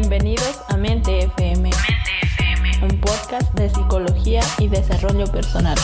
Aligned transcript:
Bienvenidos 0.00 0.64
a 0.70 0.78
Mente 0.78 1.18
FM, 1.18 1.68
un 2.82 3.00
podcast 3.02 3.52
de 3.54 3.68
psicología 3.68 4.40
y 4.58 4.66
desarrollo 4.66 5.26
personal. 5.26 5.76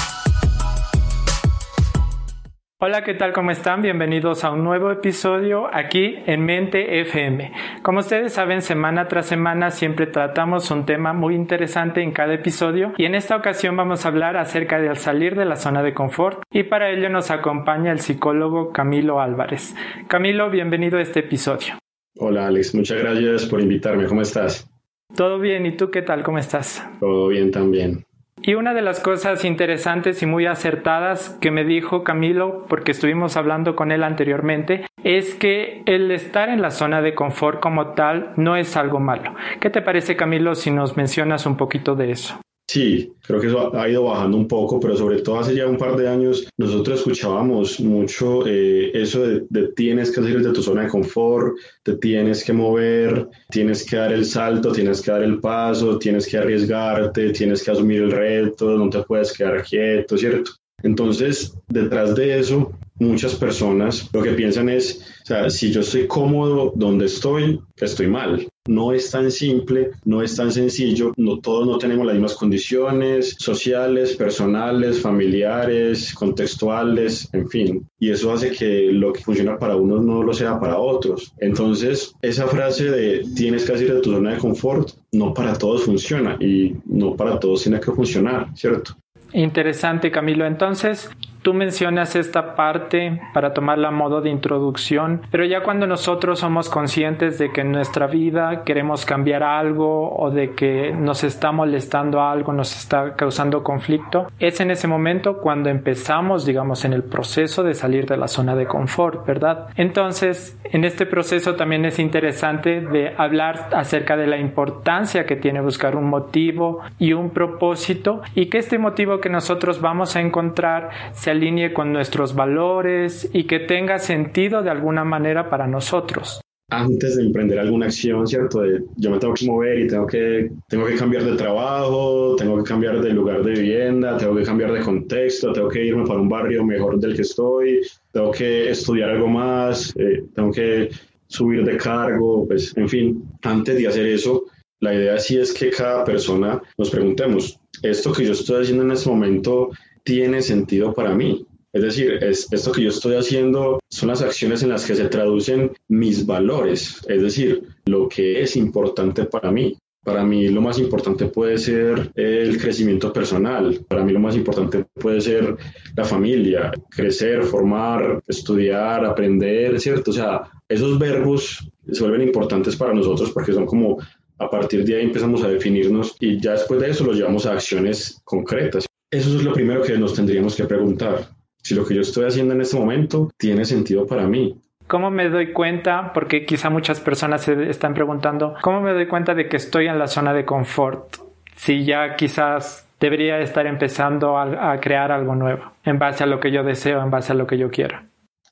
Hola, 2.80 3.04
¿qué 3.04 3.12
tal? 3.12 3.34
¿Cómo 3.34 3.50
están? 3.50 3.82
Bienvenidos 3.82 4.42
a 4.42 4.52
un 4.52 4.64
nuevo 4.64 4.90
episodio 4.90 5.68
aquí 5.70 6.14
en 6.26 6.46
Mente 6.46 7.02
FM. 7.02 7.52
Como 7.82 7.98
ustedes 7.98 8.32
saben, 8.32 8.62
semana 8.62 9.06
tras 9.06 9.26
semana 9.26 9.70
siempre 9.70 10.06
tratamos 10.06 10.70
un 10.70 10.86
tema 10.86 11.12
muy 11.12 11.34
interesante 11.34 12.02
en 12.02 12.12
cada 12.12 12.32
episodio 12.32 12.94
y 12.96 13.04
en 13.04 13.14
esta 13.14 13.36
ocasión 13.36 13.76
vamos 13.76 14.06
a 14.06 14.08
hablar 14.08 14.38
acerca 14.38 14.80
de 14.80 14.88
al 14.88 14.96
salir 14.96 15.36
de 15.36 15.44
la 15.44 15.56
zona 15.56 15.82
de 15.82 15.92
confort 15.92 16.40
y 16.50 16.62
para 16.62 16.88
ello 16.88 17.10
nos 17.10 17.30
acompaña 17.30 17.92
el 17.92 18.00
psicólogo 18.00 18.72
Camilo 18.72 19.20
Álvarez. 19.20 19.76
Camilo, 20.08 20.48
bienvenido 20.48 20.96
a 20.96 21.02
este 21.02 21.20
episodio. 21.20 21.74
Hola 22.18 22.46
Alex, 22.46 22.74
muchas 22.74 22.98
gracias 22.98 23.44
por 23.44 23.60
invitarme. 23.60 24.06
¿Cómo 24.06 24.22
estás? 24.22 24.70
Todo 25.14 25.38
bien, 25.38 25.66
¿y 25.66 25.76
tú 25.76 25.90
qué 25.90 26.00
tal? 26.00 26.22
¿Cómo 26.22 26.38
estás? 26.38 26.82
Todo 26.98 27.28
bien 27.28 27.50
también. 27.50 28.04
Y 28.40 28.54
una 28.54 28.72
de 28.72 28.80
las 28.80 29.00
cosas 29.00 29.44
interesantes 29.44 30.22
y 30.22 30.26
muy 30.26 30.46
acertadas 30.46 31.36
que 31.40 31.50
me 31.50 31.64
dijo 31.64 32.04
Camilo, 32.04 32.64
porque 32.68 32.92
estuvimos 32.92 33.36
hablando 33.36 33.76
con 33.76 33.92
él 33.92 34.02
anteriormente, 34.02 34.86
es 35.04 35.34
que 35.34 35.82
el 35.84 36.10
estar 36.10 36.48
en 36.48 36.62
la 36.62 36.70
zona 36.70 37.02
de 37.02 37.14
confort 37.14 37.60
como 37.60 37.94
tal 37.94 38.32
no 38.36 38.56
es 38.56 38.76
algo 38.76 38.98
malo. 38.98 39.34
¿Qué 39.60 39.68
te 39.68 39.82
parece 39.82 40.16
Camilo 40.16 40.54
si 40.54 40.70
nos 40.70 40.96
mencionas 40.96 41.44
un 41.44 41.56
poquito 41.56 41.96
de 41.96 42.12
eso? 42.12 42.40
Sí, 42.68 43.12
creo 43.22 43.40
que 43.40 43.46
eso 43.46 43.76
ha 43.76 43.88
ido 43.88 44.02
bajando 44.02 44.36
un 44.36 44.48
poco, 44.48 44.80
pero 44.80 44.96
sobre 44.96 45.22
todo 45.22 45.38
hace 45.38 45.54
ya 45.54 45.68
un 45.68 45.76
par 45.76 45.96
de 45.96 46.08
años 46.08 46.48
nosotros 46.56 46.98
escuchábamos 46.98 47.78
mucho 47.78 48.44
eh, 48.44 48.90
eso 48.92 49.22
de, 49.22 49.68
tienes 49.76 50.10
que 50.10 50.16
salir 50.16 50.42
de 50.42 50.52
tu 50.52 50.62
zona 50.62 50.82
de 50.82 50.88
confort, 50.88 51.56
te 51.84 51.96
tienes 51.96 52.42
que 52.42 52.52
mover, 52.52 53.28
tienes 53.50 53.88
que 53.88 53.96
dar 53.96 54.12
el 54.12 54.24
salto, 54.24 54.72
tienes 54.72 55.00
que 55.00 55.12
dar 55.12 55.22
el 55.22 55.38
paso, 55.38 55.96
tienes 55.96 56.26
que 56.26 56.38
arriesgarte, 56.38 57.30
tienes 57.30 57.62
que 57.62 57.70
asumir 57.70 58.02
el 58.02 58.10
reto, 58.10 58.76
no 58.76 58.90
te 58.90 59.02
puedes 59.04 59.32
quedar 59.32 59.62
quieto, 59.62 60.18
¿cierto? 60.18 60.50
Entonces, 60.82 61.54
detrás 61.68 62.16
de 62.16 62.40
eso, 62.40 62.72
muchas 62.98 63.36
personas 63.36 64.10
lo 64.12 64.22
que 64.22 64.32
piensan 64.32 64.68
es, 64.68 65.00
o 65.22 65.26
sea, 65.26 65.50
si 65.50 65.70
yo 65.70 65.82
estoy 65.82 66.08
cómodo 66.08 66.72
donde 66.74 67.06
estoy, 67.06 67.60
estoy 67.76 68.08
mal. 68.08 68.46
No 68.66 68.92
es 68.92 69.10
tan 69.10 69.30
simple, 69.30 69.90
no 70.04 70.22
es 70.22 70.36
tan 70.36 70.50
sencillo, 70.50 71.12
no 71.16 71.38
todos 71.38 71.66
no 71.66 71.78
tenemos 71.78 72.06
las 72.06 72.14
mismas 72.14 72.34
condiciones 72.34 73.36
sociales, 73.38 74.16
personales, 74.16 75.00
familiares, 75.00 76.14
contextuales, 76.14 77.28
en 77.32 77.48
fin. 77.48 77.88
Y 77.98 78.10
eso 78.10 78.32
hace 78.32 78.50
que 78.50 78.90
lo 78.92 79.12
que 79.12 79.22
funciona 79.22 79.58
para 79.58 79.76
unos 79.76 80.04
no 80.04 80.22
lo 80.22 80.32
sea 80.32 80.58
para 80.58 80.78
otros. 80.78 81.32
Entonces, 81.38 82.14
esa 82.22 82.46
frase 82.46 82.90
de 82.90 83.24
tienes 83.34 83.64
que 83.64 83.72
salir 83.72 83.94
de 83.94 84.00
tu 84.00 84.12
zona 84.12 84.34
de 84.34 84.38
confort, 84.38 84.90
no 85.12 85.32
para 85.32 85.54
todos 85.54 85.84
funciona 85.84 86.36
y 86.40 86.74
no 86.86 87.16
para 87.16 87.38
todos 87.38 87.62
tiene 87.62 87.80
que 87.80 87.92
funcionar, 87.92 88.48
¿cierto? 88.54 88.96
Interesante, 89.32 90.10
Camilo. 90.10 90.46
Entonces, 90.46 91.10
Tú 91.46 91.54
mencionas 91.54 92.16
esta 92.16 92.56
parte 92.56 93.20
para 93.32 93.54
tomarla 93.54 93.86
a 93.86 93.92
modo 93.92 94.20
de 94.20 94.30
introducción, 94.30 95.22
pero 95.30 95.44
ya 95.44 95.62
cuando 95.62 95.86
nosotros 95.86 96.40
somos 96.40 96.68
conscientes 96.68 97.38
de 97.38 97.52
que 97.52 97.60
en 97.60 97.70
nuestra 97.70 98.08
vida 98.08 98.64
queremos 98.64 99.06
cambiar 99.06 99.44
algo 99.44 100.12
o 100.12 100.32
de 100.32 100.54
que 100.56 100.92
nos 100.92 101.22
está 101.22 101.52
molestando 101.52 102.20
algo, 102.20 102.52
nos 102.52 102.76
está 102.76 103.14
causando 103.14 103.62
conflicto, 103.62 104.26
es 104.40 104.58
en 104.58 104.72
ese 104.72 104.88
momento 104.88 105.38
cuando 105.38 105.70
empezamos, 105.70 106.44
digamos, 106.46 106.84
en 106.84 106.92
el 106.92 107.04
proceso 107.04 107.62
de 107.62 107.74
salir 107.74 108.06
de 108.06 108.16
la 108.16 108.26
zona 108.26 108.56
de 108.56 108.66
confort, 108.66 109.24
¿verdad? 109.24 109.68
Entonces, 109.76 110.58
en 110.64 110.84
este 110.84 111.06
proceso 111.06 111.54
también 111.54 111.84
es 111.84 112.00
interesante 112.00 112.80
de 112.80 113.14
hablar 113.16 113.68
acerca 113.72 114.16
de 114.16 114.26
la 114.26 114.38
importancia 114.38 115.26
que 115.26 115.36
tiene 115.36 115.60
buscar 115.60 115.94
un 115.94 116.08
motivo 116.08 116.80
y 116.98 117.12
un 117.12 117.30
propósito 117.30 118.22
y 118.34 118.46
que 118.46 118.58
este 118.58 118.78
motivo 118.78 119.20
que 119.20 119.28
nosotros 119.28 119.80
vamos 119.80 120.16
a 120.16 120.20
encontrar 120.20 120.90
se 121.12 121.35
alinee 121.36 121.72
con 121.72 121.92
nuestros 121.92 122.34
valores 122.34 123.28
y 123.32 123.44
que 123.44 123.60
tenga 123.60 123.98
sentido 123.98 124.62
de 124.62 124.70
alguna 124.70 125.04
manera 125.04 125.48
para 125.48 125.66
nosotros. 125.66 126.40
Antes 126.68 127.16
de 127.16 127.22
emprender 127.22 127.60
alguna 127.60 127.86
acción, 127.86 128.26
¿cierto? 128.26 128.64
yo 128.96 129.10
me 129.10 129.18
tengo 129.20 129.34
que 129.34 129.46
mover 129.46 129.78
y 129.78 129.86
tengo 129.86 130.04
que, 130.04 130.50
tengo 130.68 130.86
que 130.86 130.96
cambiar 130.96 131.22
de 131.22 131.36
trabajo, 131.36 132.34
tengo 132.36 132.56
que 132.56 132.68
cambiar 132.68 133.00
de 133.00 133.10
lugar 133.10 133.44
de 133.44 133.52
vivienda, 133.52 134.16
tengo 134.16 134.34
que 134.34 134.42
cambiar 134.42 134.72
de 134.72 134.80
contexto, 134.80 135.52
tengo 135.52 135.68
que 135.68 135.84
irme 135.84 136.04
para 136.04 136.18
un 136.18 136.28
barrio 136.28 136.64
mejor 136.64 136.98
del 136.98 137.14
que 137.14 137.22
estoy, 137.22 137.82
tengo 138.10 138.32
que 138.32 138.70
estudiar 138.70 139.10
algo 139.10 139.28
más, 139.28 139.94
eh, 139.96 140.24
tengo 140.34 140.50
que 140.50 140.90
subir 141.28 141.64
de 141.64 141.76
cargo, 141.76 142.44
pues, 142.48 142.76
en 142.76 142.88
fin, 142.88 143.24
antes 143.42 143.76
de 143.78 143.86
hacer 143.86 144.06
eso, 144.06 144.46
la 144.80 144.92
idea 144.92 145.18
sí 145.18 145.38
es 145.38 145.54
que 145.54 145.70
cada 145.70 146.04
persona 146.04 146.60
nos 146.76 146.90
preguntemos, 146.90 147.60
¿esto 147.80 148.12
que 148.12 148.24
yo 148.24 148.32
estoy 148.32 148.62
haciendo 148.62 148.82
en 148.82 148.90
este 148.90 149.08
momento 149.08 149.70
tiene 150.06 150.40
sentido 150.40 150.94
para 150.94 151.14
mí. 151.14 151.44
Es 151.72 151.82
decir, 151.82 152.12
es, 152.22 152.50
esto 152.52 152.72
que 152.72 152.82
yo 152.82 152.88
estoy 152.88 153.16
haciendo 153.16 153.80
son 153.90 154.08
las 154.08 154.22
acciones 154.22 154.62
en 154.62 154.70
las 154.70 154.86
que 154.86 154.94
se 154.94 155.08
traducen 155.08 155.72
mis 155.88 156.24
valores, 156.24 157.04
es 157.06 157.20
decir, 157.20 157.64
lo 157.84 158.08
que 158.08 158.40
es 158.40 158.56
importante 158.56 159.24
para 159.26 159.50
mí. 159.50 159.76
Para 160.02 160.24
mí 160.24 160.48
lo 160.48 160.60
más 160.60 160.78
importante 160.78 161.26
puede 161.26 161.58
ser 161.58 162.12
el 162.14 162.58
crecimiento 162.58 163.12
personal, 163.12 163.80
para 163.88 164.04
mí 164.04 164.12
lo 164.12 164.20
más 164.20 164.36
importante 164.36 164.86
puede 164.94 165.20
ser 165.20 165.56
la 165.96 166.04
familia, 166.04 166.70
crecer, 166.88 167.42
formar, 167.42 168.22
estudiar, 168.28 169.04
aprender, 169.04 169.80
¿cierto? 169.80 170.12
O 170.12 170.14
sea, 170.14 170.42
esos 170.68 170.96
verbos 170.96 171.68
se 171.90 172.00
vuelven 172.00 172.28
importantes 172.28 172.76
para 172.76 172.94
nosotros 172.94 173.32
porque 173.32 173.52
son 173.52 173.66
como 173.66 173.98
a 174.38 174.48
partir 174.48 174.84
de 174.84 174.96
ahí 174.96 175.02
empezamos 175.02 175.42
a 175.42 175.48
definirnos 175.48 176.14
y 176.20 176.40
ya 176.40 176.52
después 176.52 176.80
de 176.80 176.90
eso 176.90 177.04
los 177.04 177.16
llevamos 177.16 177.44
a 177.46 177.54
acciones 177.54 178.20
concretas. 178.24 178.86
Eso 179.16 179.34
es 179.34 179.44
lo 179.44 179.54
primero 179.54 179.80
que 179.80 179.96
nos 179.96 180.12
tendríamos 180.12 180.54
que 180.54 180.64
preguntar. 180.64 181.28
Si 181.62 181.74
lo 181.74 181.86
que 181.86 181.94
yo 181.94 182.02
estoy 182.02 182.26
haciendo 182.26 182.52
en 182.52 182.60
este 182.60 182.76
momento 182.76 183.30
tiene 183.38 183.64
sentido 183.64 184.06
para 184.06 184.26
mí. 184.26 184.60
¿Cómo 184.86 185.10
me 185.10 185.30
doy 185.30 185.54
cuenta? 185.54 186.12
Porque 186.12 186.44
quizá 186.44 186.68
muchas 186.68 187.00
personas 187.00 187.40
se 187.40 187.70
están 187.70 187.94
preguntando, 187.94 188.54
¿cómo 188.60 188.82
me 188.82 188.92
doy 188.92 189.06
cuenta 189.06 189.34
de 189.34 189.48
que 189.48 189.56
estoy 189.56 189.86
en 189.86 189.98
la 189.98 190.06
zona 190.06 190.34
de 190.34 190.44
confort? 190.44 191.16
Si 191.56 191.86
ya 191.86 192.14
quizás 192.14 192.86
debería 193.00 193.40
estar 193.40 193.66
empezando 193.66 194.36
a, 194.36 194.72
a 194.72 194.80
crear 194.80 195.10
algo 195.10 195.34
nuevo, 195.34 195.72
en 195.82 195.98
base 195.98 196.22
a 196.22 196.26
lo 196.26 196.38
que 196.38 196.52
yo 196.52 196.62
deseo, 196.62 197.02
en 197.02 197.10
base 197.10 197.32
a 197.32 197.36
lo 197.36 197.46
que 197.46 197.56
yo 197.56 197.70
quiero. 197.70 197.98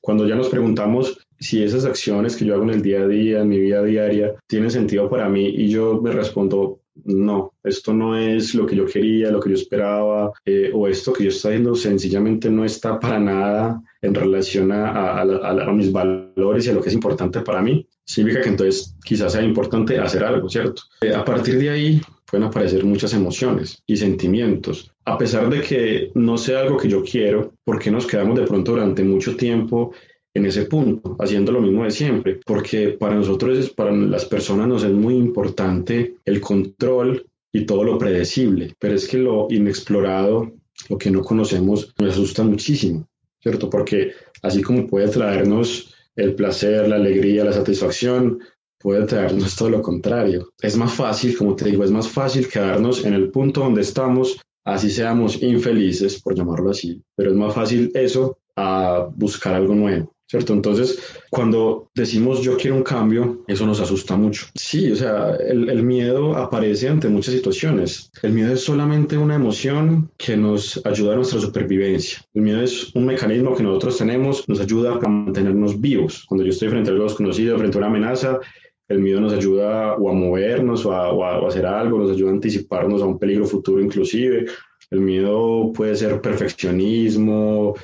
Cuando 0.01 0.25
ya 0.27 0.33
nos 0.33 0.49
preguntamos 0.49 1.19
si 1.39 1.63
esas 1.63 1.85
acciones 1.85 2.35
que 2.35 2.45
yo 2.45 2.55
hago 2.55 2.63
en 2.63 2.71
el 2.71 2.81
día 2.81 3.01
a 3.01 3.07
día, 3.07 3.41
en 3.41 3.49
mi 3.49 3.59
vida 3.59 3.83
diaria, 3.83 4.33
tienen 4.47 4.71
sentido 4.71 5.09
para 5.11 5.29
mí 5.29 5.45
y 5.45 5.69
yo 5.69 6.01
me 6.01 6.11
respondo, 6.11 6.79
no, 7.03 7.53
esto 7.63 7.93
no 7.93 8.17
es 8.17 8.55
lo 8.55 8.65
que 8.65 8.75
yo 8.75 8.85
quería, 8.85 9.29
lo 9.29 9.39
que 9.39 9.49
yo 9.49 9.55
esperaba, 9.55 10.31
eh, 10.45 10.71
o 10.73 10.87
esto 10.87 11.11
que 11.11 11.25
yo 11.25 11.29
estoy 11.29 11.53
haciendo 11.53 11.75
sencillamente 11.75 12.49
no 12.49 12.63
está 12.63 12.99
para 12.99 13.19
nada 13.19 13.81
en 14.01 14.15
relación 14.15 14.71
a, 14.71 15.21
a, 15.21 15.73
mis 15.73 15.91
valores 15.91 16.65
y 16.65 16.69
a 16.69 16.73
lo 16.73 16.81
que 16.81 16.89
es 16.89 16.95
importante 16.95 17.41
para 17.41 17.61
mí, 17.61 17.87
significa 18.03 18.43
que 18.43 18.49
entonces 18.49 18.95
quizás 19.03 19.33
sea 19.33 19.43
importante 19.43 19.99
hacer 19.99 20.23
algo, 20.23 20.49
¿cierto? 20.49 20.83
Eh, 21.01 21.13
a 21.13 21.25
partir 21.25 21.57
de 21.57 21.69
ahí 21.69 22.01
pueden 22.29 22.47
aparecer 22.47 22.83
muchas 22.85 23.13
emociones 23.13 23.81
y 23.85 23.97
sentimientos. 23.97 24.91
A 25.05 25.17
pesar 25.17 25.49
de 25.49 25.61
que 25.61 26.11
no 26.15 26.37
sea 26.37 26.61
algo 26.61 26.77
que 26.77 26.89
yo 26.89 27.03
quiero, 27.03 27.53
porque 27.63 27.91
nos 27.91 28.07
quedamos 28.07 28.39
de 28.39 28.47
pronto 28.47 28.71
durante 28.71 29.03
mucho 29.03 29.35
tiempo 29.35 29.91
en 30.35 30.45
ese 30.45 30.65
punto, 30.65 31.15
haciendo 31.17 31.53
lo 31.53 31.61
mismo 31.61 31.85
de 31.85 31.91
siempre, 31.91 32.39
porque 32.45 32.89
para 32.89 33.15
nosotros, 33.15 33.69
para 33.69 33.93
las 33.93 34.25
personas 34.25 34.67
nos 34.67 34.83
es 34.83 34.91
muy 34.91 35.15
importante 35.15 36.17
el 36.25 36.41
control 36.41 37.25
y 37.53 37.65
todo 37.65 37.85
lo 37.85 37.97
predecible, 37.97 38.75
pero 38.77 38.95
es 38.95 39.07
que 39.07 39.17
lo 39.17 39.47
inexplorado, 39.49 40.51
lo 40.89 40.97
que 40.97 41.09
no 41.09 41.21
conocemos, 41.21 41.93
nos 41.97 42.11
asusta 42.11 42.43
muchísimo, 42.43 43.07
¿cierto? 43.39 43.69
Porque 43.69 44.11
así 44.41 44.61
como 44.61 44.85
puede 44.85 45.07
traernos 45.07 45.95
el 46.17 46.35
placer, 46.35 46.89
la 46.89 46.97
alegría, 46.97 47.45
la 47.45 47.53
satisfacción, 47.53 48.39
puede 48.77 49.05
traernos 49.05 49.55
todo 49.55 49.69
lo 49.69 49.81
contrario. 49.81 50.49
Es 50.61 50.75
más 50.75 50.93
fácil, 50.93 51.37
como 51.37 51.55
te 51.55 51.69
digo, 51.69 51.85
es 51.85 51.91
más 51.91 52.09
fácil 52.09 52.49
quedarnos 52.49 53.05
en 53.05 53.13
el 53.13 53.31
punto 53.31 53.61
donde 53.61 53.81
estamos, 53.81 54.37
así 54.65 54.91
seamos 54.91 55.41
infelices, 55.41 56.21
por 56.21 56.35
llamarlo 56.35 56.71
así, 56.71 57.01
pero 57.15 57.31
es 57.31 57.37
más 57.37 57.53
fácil 57.53 57.89
eso 57.93 58.37
a 58.57 59.07
buscar 59.15 59.53
algo 59.53 59.73
nuevo. 59.73 60.14
¿Cierto? 60.27 60.53
Entonces, 60.53 60.99
cuando 61.29 61.89
decimos 61.93 62.41
yo 62.41 62.57
quiero 62.57 62.75
un 62.75 62.83
cambio, 62.83 63.43
eso 63.47 63.65
nos 63.65 63.79
asusta 63.79 64.15
mucho. 64.15 64.47
Sí, 64.55 64.91
o 64.91 64.95
sea, 64.95 65.35
el, 65.35 65.69
el, 65.69 65.83
miedo 65.83 66.35
aparece 66.35 66.89
ante 66.89 67.09
muchas 67.09 67.33
situaciones. 67.33 68.11
El 68.23 68.33
miedo 68.33 68.53
es 68.53 68.61
solamente 68.61 69.17
una 69.17 69.35
emoción 69.35 70.11
que 70.17 70.35
nos 70.35 70.83
ayuda 70.85 71.13
a 71.13 71.17
nuestra 71.17 71.39
supervivencia. 71.39 72.19
El 72.33 72.41
miedo 72.41 72.61
es 72.61 72.93
un 72.95 73.05
mecanismo 73.05 73.55
que 73.55 73.63
nosotros 73.63 73.97
tenemos, 73.97 74.47
nos 74.49 74.59
ayuda 74.59 74.93
a 74.93 75.07
mantenernos 75.07 75.79
vivos. 75.79 76.25
Cuando 76.27 76.43
yo 76.43 76.51
estoy 76.51 76.69
frente 76.69 76.89
a 76.89 76.93
algo 76.93 77.05
desconocido, 77.05 77.57
frente 77.57 77.77
a 77.77 77.79
una 77.79 77.87
amenaza, 77.87 78.39
el 78.87 78.99
miedo 78.99 79.19
nos 79.19 79.33
ayuda 79.33 79.95
o 79.95 80.09
a 80.09 80.13
movernos 80.13 80.85
o 80.85 80.91
a, 80.91 81.11
o 81.11 81.23
a 81.23 81.47
hacer 81.47 81.65
algo, 81.65 81.99
nos 81.99 82.11
ayuda 82.11 82.29
a 82.29 82.33
anticiparnos 82.33 83.01
a 83.01 83.05
un 83.05 83.17
peligro 83.17 83.45
futuro 83.45 83.81
inclusive. 83.81 84.45
El 84.91 85.01
miedo 85.01 85.71
puede 85.73 85.95
ser 85.95 86.21
perfeccionismo, 86.21 87.75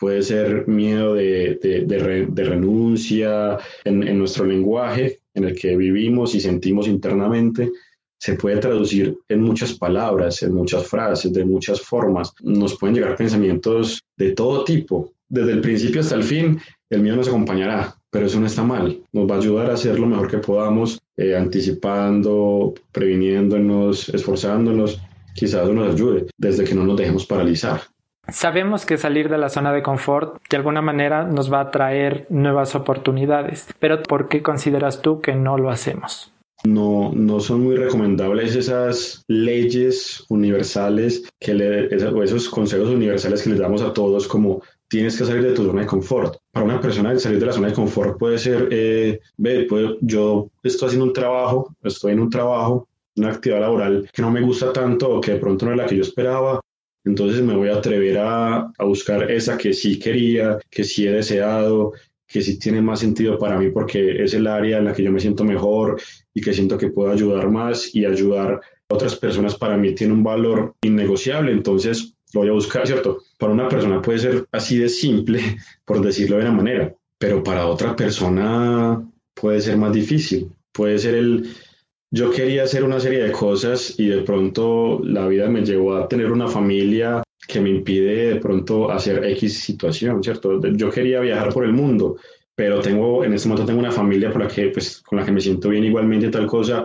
puede 0.00 0.22
ser 0.22 0.66
miedo 0.66 1.14
de, 1.14 1.58
de, 1.62 1.84
de, 1.84 2.44
renuncia 2.44 3.58
en, 3.84 4.02
en, 4.08 4.18
nuestro 4.18 4.46
lenguaje, 4.46 5.20
en 5.34 5.44
el 5.44 5.54
que 5.54 5.76
vivimos 5.76 6.34
y 6.34 6.40
sentimos 6.40 6.88
internamente, 6.88 7.70
se 8.18 8.34
puede 8.34 8.56
traducir 8.56 9.16
en 9.28 9.42
muchas 9.42 9.74
palabras, 9.74 10.42
en 10.42 10.54
muchas 10.54 10.86
frases, 10.86 11.32
de 11.32 11.44
muchas 11.44 11.80
formas. 11.82 12.32
Nos 12.42 12.78
pueden 12.78 12.96
llegar 12.96 13.16
pensamientos 13.16 14.02
de 14.16 14.32
todo 14.32 14.64
tipo. 14.64 15.12
Desde 15.28 15.52
el 15.52 15.60
principio 15.60 16.00
hasta 16.00 16.16
el 16.16 16.24
fin, 16.24 16.60
el 16.90 17.02
mío 17.02 17.14
nos 17.14 17.28
acompañará, 17.28 17.94
pero 18.10 18.26
eso 18.26 18.40
no 18.40 18.46
está 18.46 18.62
mal. 18.62 19.02
Nos 19.12 19.30
va 19.30 19.36
a 19.36 19.38
ayudar 19.38 19.70
a 19.70 19.74
hacer 19.74 19.98
lo 19.98 20.06
mejor 20.06 20.30
que 20.30 20.38
podamos, 20.38 20.98
eh, 21.16 21.36
anticipando, 21.36 22.74
previniéndonos, 22.90 24.08
esforzándonos. 24.08 25.00
Quizás 25.34 25.64
eso 25.64 25.72
nos 25.72 25.94
ayude 25.94 26.26
desde 26.36 26.64
que 26.64 26.74
no 26.74 26.84
nos 26.84 26.98
dejemos 26.98 27.26
paralizar. 27.26 27.82
Sabemos 28.32 28.86
que 28.86 28.98
salir 28.98 29.28
de 29.28 29.38
la 29.38 29.48
zona 29.48 29.72
de 29.72 29.82
confort 29.82 30.40
de 30.48 30.56
alguna 30.56 30.82
manera 30.82 31.24
nos 31.24 31.52
va 31.52 31.60
a 31.60 31.70
traer 31.70 32.26
nuevas 32.30 32.74
oportunidades, 32.74 33.68
pero 33.78 34.02
¿por 34.02 34.28
qué 34.28 34.42
consideras 34.42 35.02
tú 35.02 35.20
que 35.20 35.34
no 35.34 35.58
lo 35.58 35.70
hacemos? 35.70 36.32
no, 36.64 37.12
no 37.14 37.40
son 37.40 37.62
muy 37.62 37.76
recomendables 37.76 38.54
esas 38.54 39.24
leyes 39.28 40.24
universales 40.28 41.24
que 41.38 41.54
le, 41.54 42.04
o 42.06 42.22
esos 42.22 42.48
consejos 42.48 42.90
universales 42.90 43.42
que 43.42 43.50
les 43.50 43.58
damos 43.58 43.82
a 43.82 43.92
todos 43.92 44.28
como 44.28 44.62
tienes 44.88 45.16
que 45.16 45.24
salir 45.24 45.42
de 45.42 45.52
tu 45.52 45.64
zona 45.64 45.82
de 45.82 45.86
confort. 45.86 46.36
Para 46.52 46.66
una 46.66 46.80
persona 46.80 47.18
salir 47.18 47.38
de 47.38 47.46
la 47.46 47.52
zona 47.52 47.68
de 47.68 47.74
confort 47.74 48.18
puede 48.18 48.38
ser, 48.38 48.68
eh, 48.70 49.20
ve, 49.36 49.66
yo 50.00 50.50
estoy 50.62 50.88
haciendo 50.88 51.06
un 51.06 51.12
trabajo, 51.12 51.74
estoy 51.82 52.12
en 52.12 52.20
un 52.20 52.30
trabajo, 52.30 52.88
una 53.16 53.30
actividad 53.30 53.60
laboral 53.60 54.08
que 54.12 54.22
no 54.22 54.30
me 54.30 54.40
gusta 54.40 54.72
tanto 54.72 55.10
o 55.10 55.20
que 55.20 55.32
de 55.32 55.38
pronto 55.38 55.66
no 55.66 55.72
es 55.72 55.78
la 55.78 55.86
que 55.86 55.96
yo 55.96 56.02
esperaba, 56.02 56.60
entonces 57.04 57.42
me 57.42 57.54
voy 57.54 57.68
a 57.68 57.76
atrever 57.76 58.18
a, 58.18 58.72
a 58.76 58.84
buscar 58.84 59.30
esa 59.30 59.56
que 59.56 59.72
sí 59.72 59.98
quería, 59.98 60.58
que 60.70 60.84
sí 60.84 61.06
he 61.06 61.12
deseado, 61.12 61.92
que 62.30 62.42
sí 62.42 62.58
tiene 62.58 62.80
más 62.80 63.00
sentido 63.00 63.38
para 63.38 63.58
mí 63.58 63.70
porque 63.70 64.22
es 64.22 64.34
el 64.34 64.46
área 64.46 64.78
en 64.78 64.84
la 64.84 64.92
que 64.92 65.02
yo 65.02 65.10
me 65.10 65.18
siento 65.18 65.44
mejor 65.44 66.00
y 66.32 66.40
que 66.40 66.52
siento 66.52 66.78
que 66.78 66.88
puedo 66.88 67.10
ayudar 67.10 67.50
más 67.50 67.94
y 67.94 68.04
ayudar 68.04 68.60
a 68.88 68.94
otras 68.94 69.16
personas. 69.16 69.56
Para 69.56 69.76
mí 69.76 69.94
tiene 69.94 70.12
un 70.12 70.22
valor 70.22 70.74
innegociable, 70.82 71.50
entonces 71.50 72.14
lo 72.32 72.40
voy 72.40 72.50
a 72.50 72.52
buscar, 72.52 72.86
¿cierto? 72.86 73.18
Para 73.36 73.52
una 73.52 73.68
persona 73.68 74.00
puede 74.00 74.20
ser 74.20 74.46
así 74.52 74.78
de 74.78 74.88
simple, 74.88 75.40
por 75.84 76.00
decirlo 76.00 76.36
de 76.36 76.42
una 76.42 76.52
manera, 76.52 76.94
pero 77.18 77.42
para 77.42 77.66
otra 77.66 77.96
persona 77.96 79.04
puede 79.34 79.60
ser 79.60 79.76
más 79.76 79.92
difícil, 79.92 80.52
puede 80.72 80.98
ser 80.98 81.14
el... 81.14 81.48
Yo 82.12 82.32
quería 82.32 82.64
hacer 82.64 82.82
una 82.82 82.98
serie 82.98 83.22
de 83.22 83.30
cosas 83.30 83.94
y 83.96 84.08
de 84.08 84.22
pronto 84.22 85.00
la 85.04 85.28
vida 85.28 85.48
me 85.48 85.64
llevó 85.64 85.94
a 85.94 86.08
tener 86.08 86.32
una 86.32 86.48
familia 86.48 87.22
que 87.46 87.60
me 87.60 87.70
impide 87.70 88.34
de 88.34 88.36
pronto 88.40 88.90
hacer 88.90 89.24
X 89.24 89.60
situación, 89.60 90.20
¿cierto? 90.20 90.60
Yo 90.72 90.90
quería 90.90 91.20
viajar 91.20 91.52
por 91.52 91.64
el 91.64 91.72
mundo, 91.72 92.16
pero 92.56 92.80
tengo, 92.80 93.24
en 93.24 93.34
este 93.34 93.48
momento 93.48 93.64
tengo 93.64 93.78
una 93.78 93.92
familia 93.92 94.32
por 94.32 94.42
la 94.42 94.48
que, 94.48 94.70
pues, 94.70 95.00
con 95.02 95.20
la 95.20 95.24
que 95.24 95.30
me 95.30 95.40
siento 95.40 95.68
bien 95.68 95.84
igualmente 95.84 96.30
tal 96.30 96.48
cosa, 96.48 96.84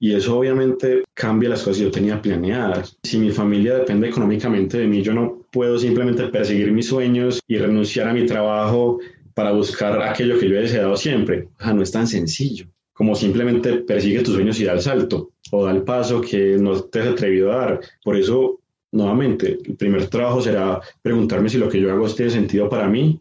y 0.00 0.14
eso 0.14 0.36
obviamente 0.36 1.04
cambia 1.14 1.50
las 1.50 1.62
cosas 1.62 1.78
que 1.78 1.84
yo 1.84 1.90
tenía 1.92 2.20
planeadas. 2.20 2.98
Si 3.04 3.16
mi 3.16 3.30
familia 3.30 3.74
depende 3.74 4.08
económicamente 4.08 4.78
de 4.78 4.88
mí, 4.88 5.02
yo 5.02 5.14
no 5.14 5.46
puedo 5.52 5.78
simplemente 5.78 6.26
perseguir 6.28 6.72
mis 6.72 6.88
sueños 6.88 7.40
y 7.46 7.58
renunciar 7.58 8.08
a 8.08 8.12
mi 8.12 8.26
trabajo 8.26 8.98
para 9.34 9.52
buscar 9.52 10.02
aquello 10.02 10.36
que 10.36 10.48
yo 10.48 10.56
he 10.56 10.62
deseado 10.62 10.96
siempre. 10.96 11.48
O 11.60 11.62
sea, 11.62 11.74
no 11.74 11.82
es 11.82 11.92
tan 11.92 12.08
sencillo 12.08 12.66
como 12.98 13.14
simplemente 13.14 13.74
persigue 13.74 14.24
tus 14.24 14.34
sueños 14.34 14.58
y 14.58 14.64
da 14.64 14.72
el 14.72 14.80
salto 14.80 15.30
o 15.52 15.64
da 15.64 15.70
el 15.70 15.84
paso 15.84 16.20
que 16.20 16.56
no 16.58 16.80
te 16.80 16.98
has 16.98 17.06
atrevido 17.06 17.52
a 17.52 17.56
dar. 17.56 17.80
Por 18.02 18.16
eso 18.16 18.58
nuevamente, 18.90 19.56
el 19.64 19.76
primer 19.76 20.08
trabajo 20.08 20.42
será 20.42 20.80
preguntarme 21.00 21.48
si 21.48 21.58
lo 21.58 21.68
que 21.68 21.80
yo 21.80 21.92
hago 21.92 22.12
tiene 22.12 22.32
sentido 22.32 22.68
para 22.68 22.88
mí 22.88 23.20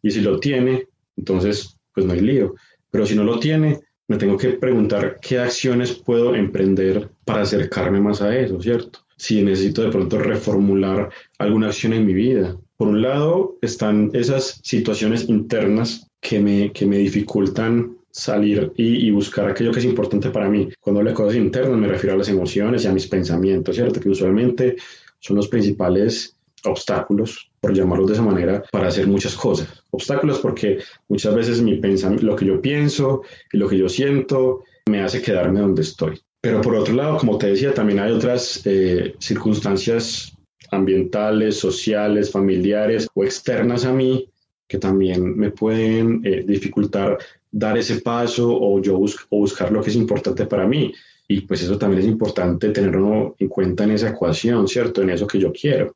y 0.00 0.10
si 0.10 0.22
lo 0.22 0.40
tiene, 0.40 0.88
entonces 1.14 1.76
pues 1.92 2.06
no 2.06 2.14
hay 2.14 2.20
lío. 2.20 2.54
Pero 2.90 3.04
si 3.04 3.14
no 3.16 3.22
lo 3.22 3.38
tiene, 3.38 3.80
me 4.06 4.16
tengo 4.16 4.38
que 4.38 4.48
preguntar 4.52 5.18
qué 5.20 5.38
acciones 5.38 5.92
puedo 5.92 6.34
emprender 6.34 7.10
para 7.26 7.42
acercarme 7.42 8.00
más 8.00 8.22
a 8.22 8.34
eso, 8.34 8.62
¿cierto? 8.62 9.00
Si 9.18 9.42
necesito 9.42 9.82
de 9.82 9.90
pronto 9.90 10.18
reformular 10.18 11.10
alguna 11.36 11.66
acción 11.66 11.92
en 11.92 12.06
mi 12.06 12.14
vida. 12.14 12.56
Por 12.78 12.88
un 12.88 13.02
lado 13.02 13.58
están 13.60 14.10
esas 14.14 14.58
situaciones 14.64 15.28
internas 15.28 16.10
que 16.22 16.40
me, 16.40 16.72
que 16.72 16.86
me 16.86 16.96
dificultan 16.96 17.97
salir 18.18 18.72
y, 18.76 19.10
buscar 19.12 19.48
aquello 19.48 19.70
que 19.70 19.78
es 19.78 19.84
importante 19.84 20.30
para 20.30 20.48
mí. 20.48 20.68
Cuando 20.80 20.98
hablo 21.00 21.10
de 21.10 21.16
cosas 21.16 21.36
internas 21.36 21.78
me 21.78 21.86
refiero 21.86 22.14
a 22.14 22.18
las 22.18 22.28
emociones 22.28 22.84
y 22.84 22.88
a 22.88 22.92
mis 22.92 23.06
pensamientos, 23.06 23.76
¿cierto? 23.76 24.00
Que 24.00 24.08
usualmente 24.08 24.76
son 25.20 25.36
los 25.36 25.48
principales 25.48 26.36
obstáculos, 26.64 27.50
por 27.60 27.72
llamarlos 27.72 28.08
de 28.08 28.14
esa 28.14 28.22
manera, 28.22 28.64
para 28.72 28.88
hacer 28.88 29.06
muchas 29.06 29.36
cosas. 29.36 29.68
Obstáculos 29.90 30.40
porque 30.40 30.78
muchas 31.08 31.32
veces 31.34 31.62
mi 31.62 31.80
lo 32.20 32.34
que 32.34 32.44
yo 32.44 32.60
pienso 32.60 33.22
y 33.52 33.56
lo 33.56 33.68
que 33.68 33.78
yo 33.78 33.88
siento 33.88 34.64
me 34.86 35.00
hace 35.00 35.22
quedarme 35.22 35.60
donde 35.60 35.82
estoy. 35.82 36.20
Pero 36.40 36.60
por 36.60 36.74
otro 36.74 36.94
lado, 36.94 37.18
como 37.18 37.38
te 37.38 37.48
decía, 37.48 37.72
también 37.72 38.00
hay 38.00 38.10
otras 38.10 38.62
eh, 38.64 39.14
circunstancias 39.20 40.32
ambientales, 40.72 41.56
sociales, 41.56 42.32
familiares 42.32 43.08
o 43.14 43.24
externas 43.24 43.84
a 43.84 43.92
mí 43.92 44.28
que 44.68 44.78
también 44.78 45.36
me 45.36 45.50
pueden 45.50 46.20
eh, 46.24 46.44
dificultar 46.46 47.18
dar 47.50 47.78
ese 47.78 48.00
paso 48.00 48.48
o 48.50 48.80
yo 48.80 48.96
o 48.96 49.38
buscar 49.38 49.72
lo 49.72 49.82
que 49.82 49.90
es 49.90 49.96
importante 49.96 50.46
para 50.46 50.66
mí. 50.66 50.92
Y 51.26 51.42
pues 51.42 51.62
eso 51.62 51.78
también 51.78 52.00
es 52.00 52.08
importante 52.08 52.70
tenerlo 52.70 53.34
en 53.38 53.48
cuenta 53.48 53.84
en 53.84 53.90
esa 53.90 54.10
ecuación, 54.10 54.66
¿cierto? 54.66 55.02
En 55.02 55.10
eso 55.10 55.26
que 55.26 55.38
yo 55.38 55.52
quiero. 55.52 55.92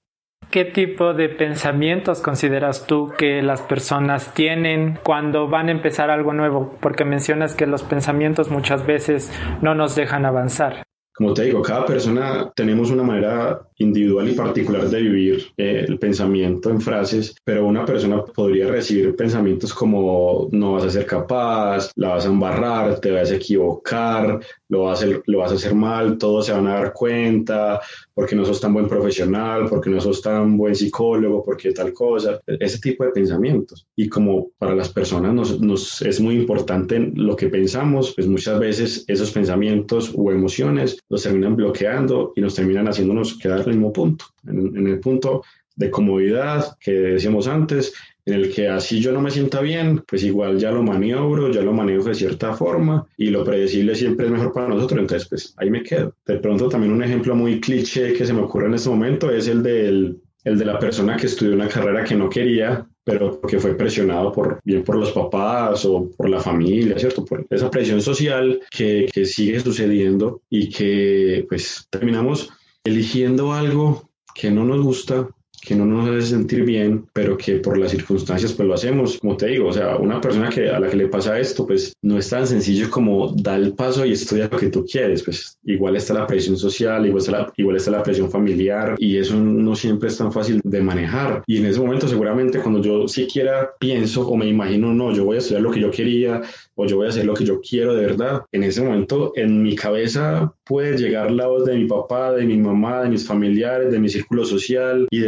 ¿Qué 0.51 0.67
tipo 0.67 1.15
de 1.15 1.31
pensamientos 1.31 2.21
consideras 2.21 2.87
tú 2.87 3.11
que 3.17 3.41
las 3.41 3.63
personas 3.63 4.35
tienen 4.35 4.99
cuando 5.03 5.49
van 5.49 5.69
a 5.69 5.73
empezar 5.73 6.11
algo 6.11 6.35
nuevo? 6.35 6.77
Porque 6.81 7.07
mencionas 7.07 7.55
que 7.55 7.67
los 7.67 7.83
pensamientos 7.83 8.51
muchas 8.51 8.85
veces 8.85 9.33
no 9.63 9.75
nos 9.75 9.95
dejan 9.95 10.27
avanzar. 10.27 10.83
Como 11.23 11.35
te 11.35 11.45
digo, 11.45 11.63
cada 11.63 11.87
persona 11.87 12.53
tenemos 12.57 12.91
una 12.91 13.05
manera 13.05 13.63
individual 13.77 14.29
y 14.29 14.35
particular 14.35 14.89
de 14.89 15.03
vivir 15.03 15.53
eh, 15.57 15.85
el 15.87 15.97
pensamiento 15.97 16.69
en 16.69 16.81
frases, 16.81 17.37
pero 17.45 17.65
una 17.65 17.85
persona 17.85 18.25
podría 18.25 18.67
recibir 18.67 19.15
pensamientos 19.15 19.73
como 19.73 20.49
no 20.51 20.73
vas 20.73 20.83
a 20.83 20.91
ser 20.91 21.07
capaz, 21.07 21.93
la 21.95 22.09
vas 22.09 22.27
a 22.27 22.29
embarrar, 22.29 22.99
te 22.99 23.13
vas 23.13 23.31
a 23.31 23.37
equivocar, 23.37 24.41
lo 24.69 24.83
vas 24.83 25.05
a 25.05 25.07
lo 25.25 25.39
vas 25.39 25.53
a 25.53 25.55
hacer 25.55 25.77
mal, 25.77 26.19
todos 26.19 26.47
se 26.47 26.55
van 26.55 26.67
a 26.67 26.75
dar 26.75 26.93
cuenta, 26.93 27.81
porque 28.15 28.37
no 28.37 28.45
sos 28.45 28.61
tan 28.61 28.75
buen 28.75 28.89
profesional, 28.89 29.67
porque 29.69 29.91
no 29.91 30.01
sos 30.01 30.23
tan 30.23 30.57
buen 30.57 30.75
psicólogo, 30.75 31.45
porque 31.45 31.73
tal 31.73 31.93
cosa, 31.93 32.41
ese 32.47 32.79
tipo 32.79 33.05
de 33.05 33.11
pensamientos. 33.11 33.87
Y 33.97 34.09
como 34.09 34.51
para 34.59 34.75
las 34.75 34.91
personas 34.91 35.35
nos, 35.35 35.61
nos 35.61 36.03
es 36.03 36.21
muy 36.21 36.35
importante 36.35 37.13
lo 37.15 37.37
que 37.37 37.49
pensamos, 37.49 38.13
pues 38.15 38.27
muchas 38.27 38.59
veces 38.59 39.05
esos 39.09 39.31
pensamientos 39.31 40.13
o 40.15 40.31
emociones 40.31 40.99
nos 41.09 41.23
terminan 41.23 41.57
bloqueando 41.57 42.33
y 42.37 42.41
nos 42.41 42.55
terminan 42.55 42.89
haciéndonos 42.89 43.39
quedar 43.39 43.63
mismo 43.73 43.93
punto, 43.93 44.27
en, 44.47 44.87
el 44.87 45.01
punto 45.01 45.43
de 45.77 45.91
comodidad 45.91 46.77
que 46.81 46.93
decíamos 46.93 47.47
antes, 47.49 47.95
en 48.25 48.35
el 48.35 48.53
que 48.53 48.69
así 48.69 49.01
yo 49.01 49.13
no 49.13 49.21
me 49.21 49.31
sienta 49.31 49.61
bien, 49.61 50.05
pues 50.07 50.23
igual 50.23 50.59
ya 50.59 50.71
lo 50.71 50.83
maniobro, 50.83 51.51
ya 51.51 51.63
lo 51.63 51.73
manejo 51.73 52.05
de 52.05 52.15
cierta 52.15 52.55
forma 52.55 53.07
y 53.17 53.31
lo 53.31 53.45
predecible 53.45 53.95
siempre 53.95 54.27
es 54.27 54.33
mejor 54.33 54.53
para 54.53 54.69
nosotros, 54.69 55.01
entonces 55.01 55.29
pues 55.29 55.55
ahí 55.57 55.71
me 55.71 55.83
quedo. 55.83 56.15
De 56.25 56.39
pronto 56.39 56.69
también 56.69 56.93
un 56.93 57.03
ejemplo 57.03 57.35
muy 57.35 57.61
cliché 57.61 58.13
que 58.13 58.25
se 58.25 58.33
me 58.33 58.43
ocurre 58.43 58.67
en 58.67 58.75
este 58.75 58.91
momento 58.91 59.31
es 59.31 59.49
el 59.49 59.63
del 59.63 60.21
el 60.45 60.59
de 60.59 60.65
la 60.65 60.79
persona 60.79 61.17
que 61.17 61.27
estudió 61.27 61.55
una 61.55 61.69
carrera 61.69 62.05
que 62.05 62.17
no 62.17 62.29
quería, 62.29 62.87
pero 63.05 63.41
que 63.41 63.59
fue 63.59 63.77
presionado 63.77 64.33
por, 64.33 64.61
bien 64.65 64.83
por 64.83 64.97
los 64.97 65.13
papás 65.13 65.85
o 65.85 66.11
por 66.17 66.29
la 66.29 66.41
familia, 66.41 66.99
¿cierto? 66.99 67.25
Por 67.25 67.47
esa 67.49 67.71
presión 67.71 68.03
social 68.03 68.61
que, 68.71 69.09
que 69.13 69.25
sigue 69.25 69.61
sucediendo 69.61 70.43
y 70.51 70.69
que 70.69 71.47
pues 71.49 71.87
terminamos 71.91 72.51
eligiendo 72.85 73.53
algo 73.53 74.11
que 74.35 74.51
no 74.51 74.65
nos 74.65 74.83
gusta, 74.83 75.29
que 75.65 75.77
no 75.77 75.85
nos 75.85 76.09
hace 76.09 76.23
sentir 76.23 76.65
bien, 76.65 77.07
pero 77.13 77.37
que 77.37 77.57
por 77.57 77.79
las 77.79 77.93
circunstancias 77.93 78.53
pues 78.53 78.69
lo 78.69 78.75
hacemos. 78.75 79.19
Como 79.19 79.37
te 79.37 79.47
digo, 79.47 79.69
o 79.69 79.73
sea, 79.73 79.97
una 79.97 80.21
persona 80.21 80.49
que 80.49 80.69
a 80.69 80.81
la 80.81 80.89
que 80.89 80.97
le 80.97 81.09
pasa 81.09 81.39
esto, 81.39 81.67
pues 81.67 81.95
no 82.03 82.19
es 82.19 82.29
tan 82.29 82.47
sencillo 82.47 82.91
como 82.91 83.33
dar 83.33 83.61
el 83.61 83.73
paso 83.75 84.05
y 84.05 84.13
estudia 84.13 84.49
lo 84.51 84.59
que 84.59 84.69
tú 84.69 84.85
quieres, 84.85 85.23
pues 85.23 85.59
igual 85.65 85.97
está 85.97 86.15
la 86.15 86.27
presión 86.27 86.57
social, 86.57 87.07
igual 87.07 87.21
está 87.21 87.33
la, 87.33 87.53
igual 87.57 87.77
está 87.77 87.91
la 87.93 88.03
presión 88.03 88.31
familiar 88.31 88.97
y 88.99 89.17
eso 89.17 89.37
no 89.37 89.77
siempre 89.77 90.09
es 90.09 90.19
tan 90.19 90.33
fácil 90.33 90.61
de 90.65 90.81
manejar. 90.83 91.43
Y 91.47 91.59
en 91.59 91.67
ese 91.67 91.81
momento 91.81 92.09
seguramente 92.09 92.59
cuando 92.59 92.83
yo 92.83 93.07
siquiera 93.07 93.71
pienso 93.79 94.27
o 94.27 94.37
me 94.37 94.47
imagino, 94.49 94.93
no, 94.93 95.13
yo 95.13 95.25
voy 95.25 95.37
a 95.37 95.39
estudiar 95.39 95.63
lo 95.63 95.71
que 95.71 95.81
yo 95.81 95.91
quería, 95.91 96.43
o 96.75 96.87
yo 96.87 96.97
voy 96.97 97.07
a 97.07 97.11
hacer 97.11 97.25
lo 97.25 97.35
que 97.35 97.45
yo 97.45 97.61
quiero 97.61 97.95
de 97.95 98.07
verdad. 98.07 98.43
En 98.51 98.65
ese 98.65 98.83
momento 98.83 99.33
en 99.37 99.63
mi 99.63 99.77
cabeza 99.77 100.53
puede 100.65 100.97
llegar 100.97 101.31
la 101.31 101.47
voz 101.47 101.65
de 101.65 101.77
mi 101.77 101.87
papá, 101.87 102.33
de 102.33 102.45
mi 102.45 102.57
mamá, 102.57 103.03
de 103.03 103.11
mis 103.11 103.27
familiares, 103.27 103.93
de 103.93 104.01
mi 104.01 104.09
círculo 104.09 104.45
social 104.45 105.07
y 105.11 105.21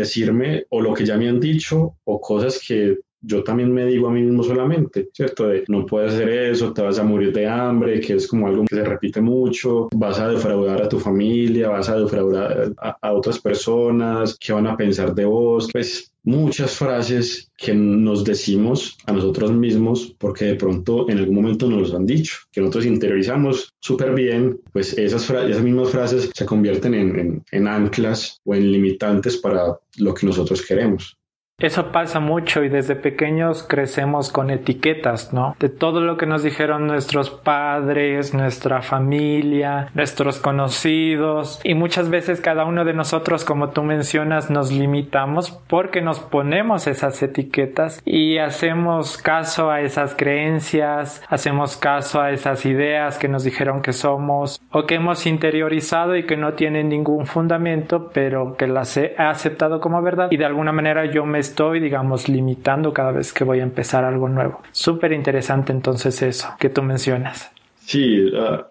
o 0.70 0.80
lo 0.80 0.94
que 0.94 1.04
ya 1.04 1.16
me 1.16 1.28
han 1.28 1.40
dicho 1.40 1.96
o 2.04 2.20
cosas 2.20 2.60
que 2.64 2.98
yo 3.26 3.42
también 3.42 3.72
me 3.72 3.86
digo 3.86 4.08
a 4.08 4.12
mí 4.12 4.22
mismo 4.22 4.42
solamente, 4.42 5.08
¿cierto? 5.12 5.48
De 5.48 5.64
no 5.68 5.86
puedes 5.86 6.14
hacer 6.14 6.28
eso, 6.28 6.72
te 6.72 6.82
vas 6.82 6.98
a 6.98 7.04
morir 7.04 7.32
de 7.32 7.46
hambre, 7.46 8.00
que 8.00 8.14
es 8.14 8.28
como 8.28 8.46
algo 8.46 8.64
que 8.64 8.76
se 8.76 8.84
repite 8.84 9.20
mucho, 9.20 9.88
vas 9.94 10.18
a 10.18 10.28
defraudar 10.28 10.82
a 10.82 10.88
tu 10.88 10.98
familia, 10.98 11.68
vas 11.68 11.88
a 11.88 11.98
defraudar 11.98 12.72
a, 12.78 12.98
a 13.00 13.12
otras 13.12 13.38
personas, 13.38 14.36
¿qué 14.38 14.52
van 14.52 14.66
a 14.66 14.76
pensar 14.76 15.14
de 15.14 15.24
vos? 15.24 15.68
Pues 15.72 16.12
muchas 16.24 16.76
frases 16.76 17.50
que 17.56 17.74
nos 17.74 18.24
decimos 18.24 18.96
a 19.06 19.12
nosotros 19.12 19.52
mismos 19.52 20.14
porque 20.18 20.46
de 20.46 20.54
pronto 20.56 21.08
en 21.08 21.18
algún 21.18 21.36
momento 21.36 21.68
nos 21.68 21.80
los 21.80 21.94
han 21.94 22.06
dicho, 22.06 22.38
que 22.50 22.60
nosotros 22.60 22.86
interiorizamos 22.86 23.72
súper 23.78 24.14
bien, 24.14 24.60
pues 24.72 24.96
esas, 24.98 25.28
esas 25.28 25.62
mismas 25.62 25.90
frases 25.90 26.30
se 26.34 26.46
convierten 26.46 26.94
en, 26.94 27.44
en 27.50 27.68
anclas 27.68 28.40
o 28.44 28.54
en 28.54 28.72
limitantes 28.72 29.36
para 29.36 29.78
lo 29.98 30.14
que 30.14 30.26
nosotros 30.26 30.62
queremos. 30.62 31.16
Eso 31.64 31.92
pasa 31.92 32.20
mucho 32.20 32.62
y 32.62 32.68
desde 32.68 32.94
pequeños 32.94 33.62
crecemos 33.66 34.30
con 34.30 34.50
etiquetas, 34.50 35.32
¿no? 35.32 35.56
De 35.58 35.70
todo 35.70 36.02
lo 36.02 36.18
que 36.18 36.26
nos 36.26 36.42
dijeron 36.42 36.86
nuestros 36.86 37.30
padres, 37.30 38.34
nuestra 38.34 38.82
familia, 38.82 39.88
nuestros 39.94 40.40
conocidos 40.40 41.62
y 41.64 41.74
muchas 41.74 42.10
veces 42.10 42.42
cada 42.42 42.66
uno 42.66 42.84
de 42.84 42.92
nosotros, 42.92 43.46
como 43.46 43.70
tú 43.70 43.82
mencionas, 43.82 44.50
nos 44.50 44.72
limitamos 44.72 45.52
porque 45.66 46.02
nos 46.02 46.20
ponemos 46.20 46.86
esas 46.86 47.22
etiquetas 47.22 48.02
y 48.04 48.36
hacemos 48.36 49.16
caso 49.16 49.70
a 49.70 49.80
esas 49.80 50.14
creencias, 50.14 51.22
hacemos 51.30 51.78
caso 51.78 52.20
a 52.20 52.30
esas 52.30 52.66
ideas 52.66 53.16
que 53.16 53.28
nos 53.28 53.42
dijeron 53.42 53.80
que 53.80 53.94
somos 53.94 54.60
o 54.70 54.84
que 54.84 54.96
hemos 54.96 55.24
interiorizado 55.24 56.14
y 56.14 56.26
que 56.26 56.36
no 56.36 56.52
tienen 56.52 56.90
ningún 56.90 57.24
fundamento, 57.24 58.10
pero 58.12 58.54
que 58.58 58.66
las 58.66 58.98
he 58.98 59.14
aceptado 59.16 59.80
como 59.80 60.02
verdad 60.02 60.28
y 60.30 60.36
de 60.36 60.44
alguna 60.44 60.72
manera 60.72 61.06
yo 61.06 61.24
me 61.24 61.38
estoy, 61.38 61.53
digamos, 61.54 62.28
limitando 62.28 62.92
cada 62.92 63.12
vez 63.12 63.32
que 63.32 63.44
voy 63.44 63.60
a 63.60 63.64
empezar 63.64 64.04
algo 64.04 64.28
nuevo. 64.28 64.60
Súper 64.72 65.12
interesante 65.12 65.72
entonces 65.72 66.20
eso 66.22 66.48
que 66.58 66.68
tú 66.68 66.82
mencionas. 66.82 67.50
Sí, 67.86 68.30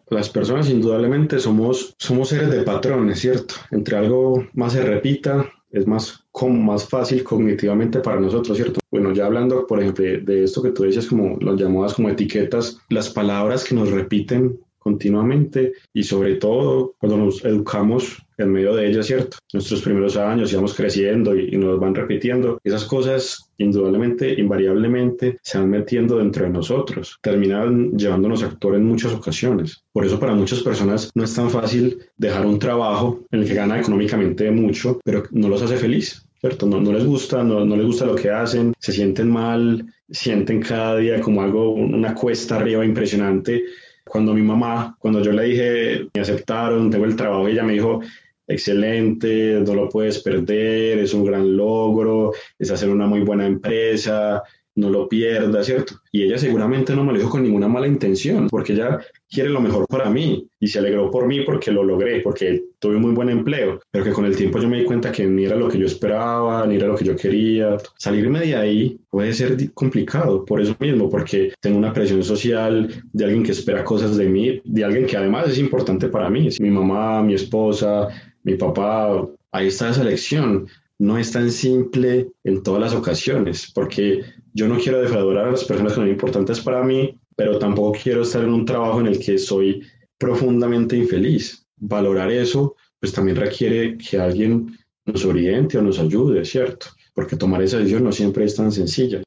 las 0.10 0.30
personas 0.30 0.70
indudablemente 0.70 1.40
somos, 1.40 1.96
somos 2.00 2.30
seres 2.30 2.50
de 2.50 2.64
patrones, 2.64 3.20
¿cierto? 3.20 3.56
Entre 3.70 3.96
algo 3.96 4.48
más 4.54 4.74
se 4.74 4.84
repita, 4.84 5.46
es 5.72 5.86
más, 5.86 6.26
como 6.32 6.62
más 6.62 6.88
fácil 6.90 7.24
cognitivamente 7.24 8.00
para 8.00 8.20
nosotros, 8.20 8.58
¿cierto? 8.58 8.80
Bueno, 8.90 9.14
ya 9.14 9.26
hablando, 9.26 9.68
por 9.68 9.80
ejemplo, 9.80 10.04
de 10.04 10.44
esto 10.44 10.64
que 10.64 10.72
tú 10.72 10.84
dices, 10.84 11.08
como 11.08 11.38
las 11.42 11.60
llamadas 11.60 11.94
como 11.94 12.10
etiquetas, 12.10 12.80
las 12.90 13.10
palabras 13.10 13.64
que 13.64 13.76
nos 13.76 13.92
repiten 13.92 14.60
continuamente 14.84 15.74
y 15.94 16.04
sobre 16.04 16.36
todo 16.36 16.96
cuando 17.00 17.18
nos 17.18 17.44
educamos 17.46 18.22
en 18.38 18.52
medio 18.52 18.76
de 18.76 18.90
ella, 18.90 19.04
¿cierto? 19.04 19.38
Nuestros 19.54 19.82
primeros 19.82 20.18
años 20.18 20.52
íbamos 20.52 20.74
creciendo 20.74 21.36
y, 21.36 21.56
nos 21.58 21.80
van 21.80 21.96
repitiendo. 21.96 22.60
Esas 22.64 22.86
cosas, 22.86 23.50
indudablemente, 23.58 24.34
invariablemente, 24.40 25.38
se 25.42 25.58
van 25.58 25.70
metiendo 25.70 26.18
dentro 26.18 26.46
de 26.46 26.52
nosotros, 26.52 27.18
terminan 27.22 27.92
llevándonos 27.92 28.44
a 28.44 28.48
actuar 28.48 28.76
en 28.76 28.86
muchas 28.86 29.14
ocasiones. 29.14 29.84
Por 29.92 30.06
eso 30.06 30.20
para 30.20 30.34
muchas 30.34 30.62
personas 30.62 31.12
no 31.16 31.24
es 31.24 31.34
tan 31.34 31.50
fácil 31.50 32.00
dejar 32.18 32.46
un 32.46 32.60
trabajo 32.60 33.22
en 33.32 33.42
el 33.42 33.48
que 33.48 33.54
gana 33.54 33.80
económicamente 33.80 34.50
mucho, 34.52 35.00
pero 35.04 35.24
no 35.32 35.48
los 35.48 35.62
hace 35.62 35.78
feliz. 35.78 36.26
¿Cierto? 36.42 36.66
No, 36.68 36.82
no 36.82 36.92
les 36.92 37.06
gusta, 37.06 37.42
no, 37.42 37.64
no 37.64 37.78
les 37.78 37.86
gusta 37.86 38.06
lo 38.06 38.16
que 38.16 38.30
hacen, 38.30 38.74
se 38.78 38.92
sienten 38.92 39.32
mal, 39.32 39.86
sienten 40.10 40.62
cada 40.62 40.98
día 40.98 41.22
como 41.22 41.42
algo, 41.42 41.72
una 41.72 42.14
cuesta 42.14 42.58
arriba 42.58 42.84
impresionante 42.84 43.64
cuando 44.06 44.34
mi 44.34 44.42
mamá, 44.42 44.96
cuando 45.00 45.22
yo 45.22 45.32
le 45.32 45.44
dije, 45.44 46.08
me 46.14 46.22
aceptaron, 46.22 46.90
tengo 46.90 47.06
el 47.06 47.16
trabajo, 47.16 47.48
ella 47.48 47.64
me 47.64 47.74
dijo, 47.74 48.02
excelente, 48.48 49.62
no 49.66 49.74
lo 49.74 49.90
puedes 49.90 50.20
perder, 50.20 51.00
es 51.00 51.14
un 51.14 51.26
gran 51.26 51.56
logro, 51.56 52.34
es 52.60 52.72
hacer 52.72 52.90
una 52.90 53.08
muy 53.08 53.22
buena 53.22 53.46
empresa, 53.46 54.44
no 54.76 54.90
lo 54.90 55.08
pierda, 55.08 55.64
¿cierto? 55.64 55.96
Y 56.12 56.24
ella 56.24 56.38
seguramente 56.38 56.96
no 56.96 57.04
me 57.04 57.12
lo 57.12 57.20
dijo 57.20 57.30
con 57.30 57.44
ninguna 57.44 57.68
mala 57.68 57.88
intención, 57.88 58.48
porque 58.50 58.74
ella 58.74 59.00
quiere 59.30 59.50
lo 59.50 59.62
mejor 59.62 59.86
para 59.88 60.10
mí 60.10 60.48
y 60.60 60.68
se 60.68 60.80
alegró 60.80 61.12
por 61.12 61.28
mí 61.28 61.42
porque 61.42 61.72
lo 61.72 61.84
logré, 61.84 62.22
porque 62.22 62.64
tuve 62.80 62.96
un 62.96 63.02
muy 63.02 63.12
buen 63.12 63.30
empleo, 63.30 63.80
pero 63.92 64.04
que 64.04 64.12
con 64.12 64.26
el 64.26 64.36
tiempo 64.36 64.60
yo 64.60 64.68
me 64.68 64.80
di 64.80 64.86
cuenta 64.86 65.12
que 65.12 65.26
ni 65.26 65.46
era 65.46 65.56
lo 65.56 65.68
que 65.68 65.78
yo 65.78 65.86
esperaba, 65.86 66.66
ni 66.66 66.76
era 66.76 66.88
lo 66.88 66.96
que 66.96 67.06
yo 67.06 67.16
quería. 67.16 67.78
Salirme 67.98 68.40
de 68.40 68.56
ahí 68.56 68.98
puede 69.10 69.34
ser 69.34 69.58
complicado 69.74 70.46
por 70.46 70.62
eso 70.62 70.76
mismo, 70.80 71.10
porque 71.10 71.54
tengo 71.60 71.78
una 71.78 71.94
presión 71.94 72.24
social 72.24 73.04
de 73.12 73.24
alguien 73.24 73.44
que 73.44 73.52
espera 73.52 73.84
cosas 73.84 74.18
de 74.18 74.28
mí, 74.28 74.62
de 74.64 74.84
alguien 74.84 75.06
que 75.06 75.18
además 75.18 75.50
es 75.50 75.60
importante 75.60 76.08
para 76.08 76.30
mí, 76.30 76.50
mi 76.60 76.72
mamá, 76.72 77.22
mi 77.22 77.36
esposa, 77.36 78.08
mi 78.44 78.56
papá, 78.56 79.28
ahí 79.52 79.68
está 79.68 79.90
esa 79.90 80.04
lección 80.04 80.68
no 81.00 81.18
es 81.18 81.32
tan 81.32 81.52
simple 81.52 82.30
en 82.44 82.64
todas 82.64 82.80
las 82.80 82.94
ocasiones, 82.94 83.72
porque 83.74 84.22
yo 84.54 84.68
no 84.68 84.78
quiero 84.78 85.02
defraudar 85.02 85.46
a 85.46 85.52
las 85.52 85.64
personas 85.64 85.94
que 85.94 86.00
son 86.00 86.10
importantes 86.10 86.62
para 86.62 86.84
mí, 86.84 87.20
pero 87.36 87.58
tampoco 87.58 87.98
quiero 88.02 88.22
estar 88.22 88.44
en 88.44 88.54
un 88.54 88.66
trabajo 88.66 89.02
en 89.02 89.08
el 89.08 89.20
que 89.20 89.38
soy 89.38 89.82
profundamente 90.18 90.96
infeliz. 90.96 91.66
Valorar 91.78 92.32
eso, 92.32 92.76
pues 93.00 93.12
también 93.12 93.38
requiere 93.38 93.98
que 93.98 94.20
alguien 94.20 94.78
nos 95.06 95.26
oriente 95.26 95.78
o 95.78 95.82
nos 95.82 96.00
ayude, 96.00 96.46
¿cierto? 96.46 96.88
Porque 97.14 97.36
tomar 97.36 97.62
esa 97.62 97.78
decisión 97.78 98.04
no 98.04 98.12
siempre 98.12 98.46
es 98.46 98.56
tan 98.56 98.72
sencilla. 98.72 99.22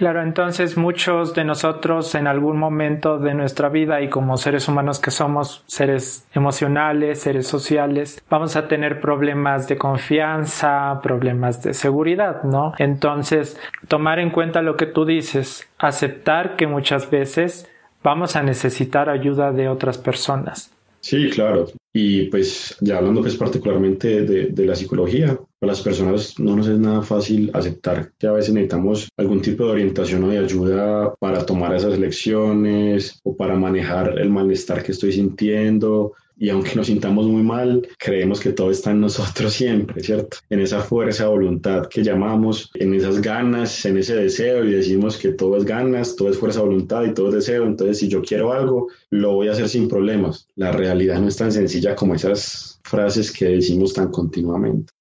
Claro, 0.00 0.22
entonces 0.22 0.78
muchos 0.78 1.34
de 1.34 1.44
nosotros 1.44 2.14
en 2.14 2.26
algún 2.26 2.56
momento 2.58 3.18
de 3.18 3.34
nuestra 3.34 3.68
vida 3.68 4.00
y 4.00 4.08
como 4.08 4.38
seres 4.38 4.66
humanos 4.66 4.98
que 4.98 5.10
somos, 5.10 5.62
seres 5.66 6.26
emocionales, 6.32 7.20
seres 7.20 7.46
sociales, 7.46 8.24
vamos 8.30 8.56
a 8.56 8.66
tener 8.66 9.02
problemas 9.02 9.68
de 9.68 9.76
confianza, 9.76 11.00
problemas 11.02 11.62
de 11.62 11.74
seguridad, 11.74 12.44
¿no? 12.44 12.72
Entonces, 12.78 13.60
tomar 13.88 14.20
en 14.20 14.30
cuenta 14.30 14.62
lo 14.62 14.78
que 14.78 14.86
tú 14.86 15.04
dices, 15.04 15.70
aceptar 15.76 16.56
que 16.56 16.66
muchas 16.66 17.10
veces 17.10 17.70
vamos 18.02 18.36
a 18.36 18.42
necesitar 18.42 19.10
ayuda 19.10 19.52
de 19.52 19.68
otras 19.68 19.98
personas. 19.98 20.74
Sí, 21.00 21.28
claro. 21.28 21.66
Y 21.92 22.26
pues 22.26 22.76
ya 22.80 22.98
hablando 22.98 23.20
pues 23.20 23.36
particularmente 23.36 24.24
de, 24.24 24.46
de, 24.46 24.66
la 24.66 24.76
psicología, 24.76 25.38
para 25.58 25.72
las 25.72 25.80
personas 25.80 26.38
no 26.38 26.54
nos 26.54 26.68
es 26.68 26.78
nada 26.78 27.02
fácil 27.02 27.50
aceptar 27.52 28.12
que 28.16 28.28
a 28.28 28.32
veces 28.32 28.54
necesitamos 28.54 29.08
algún 29.16 29.42
tipo 29.42 29.64
de 29.64 29.72
orientación 29.72 30.22
o 30.24 30.28
de 30.28 30.38
ayuda 30.38 31.14
para 31.16 31.44
tomar 31.44 31.74
esas 31.74 31.98
lecciones 31.98 33.20
o 33.24 33.36
para 33.36 33.56
manejar 33.56 34.18
el 34.20 34.30
malestar 34.30 34.84
que 34.84 34.92
estoy 34.92 35.12
sintiendo 35.12 36.12
y 36.40 36.48
aunque 36.48 36.74
nos 36.74 36.86
sintamos 36.86 37.26
muy 37.26 37.42
mal, 37.42 37.86
creemos 37.98 38.40
que 38.40 38.52
todo 38.52 38.70
está 38.70 38.92
en 38.92 39.00
nosotros 39.00 39.52
siempre, 39.52 40.02
¿cierto? 40.02 40.38
En 40.48 40.60
esa 40.60 40.80
fuerza 40.80 41.28
voluntad 41.28 41.86
que 41.86 42.02
llamamos, 42.02 42.70
en 42.74 42.94
esas 42.94 43.20
ganas, 43.20 43.84
en 43.84 43.98
ese 43.98 44.16
deseo 44.16 44.64
y 44.64 44.72
decimos 44.72 45.18
que 45.18 45.32
todo 45.32 45.58
es 45.58 45.66
ganas, 45.66 46.16
todo 46.16 46.30
es 46.30 46.38
fuerza 46.38 46.62
voluntad 46.62 47.04
y 47.04 47.12
todo 47.12 47.28
es 47.28 47.34
deseo. 47.34 47.66
Entonces, 47.66 47.98
si 47.98 48.08
yo 48.08 48.22
quiero 48.22 48.54
algo, 48.54 48.88
lo 49.10 49.34
voy 49.34 49.48
a 49.48 49.52
hacer 49.52 49.68
sin 49.68 49.86
problemas. 49.86 50.48
La 50.56 50.72
realidad 50.72 51.20
no 51.20 51.28
es 51.28 51.36
tan 51.36 51.52
sencilla 51.52 51.94
como 51.94 52.14
esas 52.14 52.80
frases 52.84 53.30
que 53.30 53.44
decimos 53.44 53.92
tan 53.92 54.10
continuamente. 54.10 54.94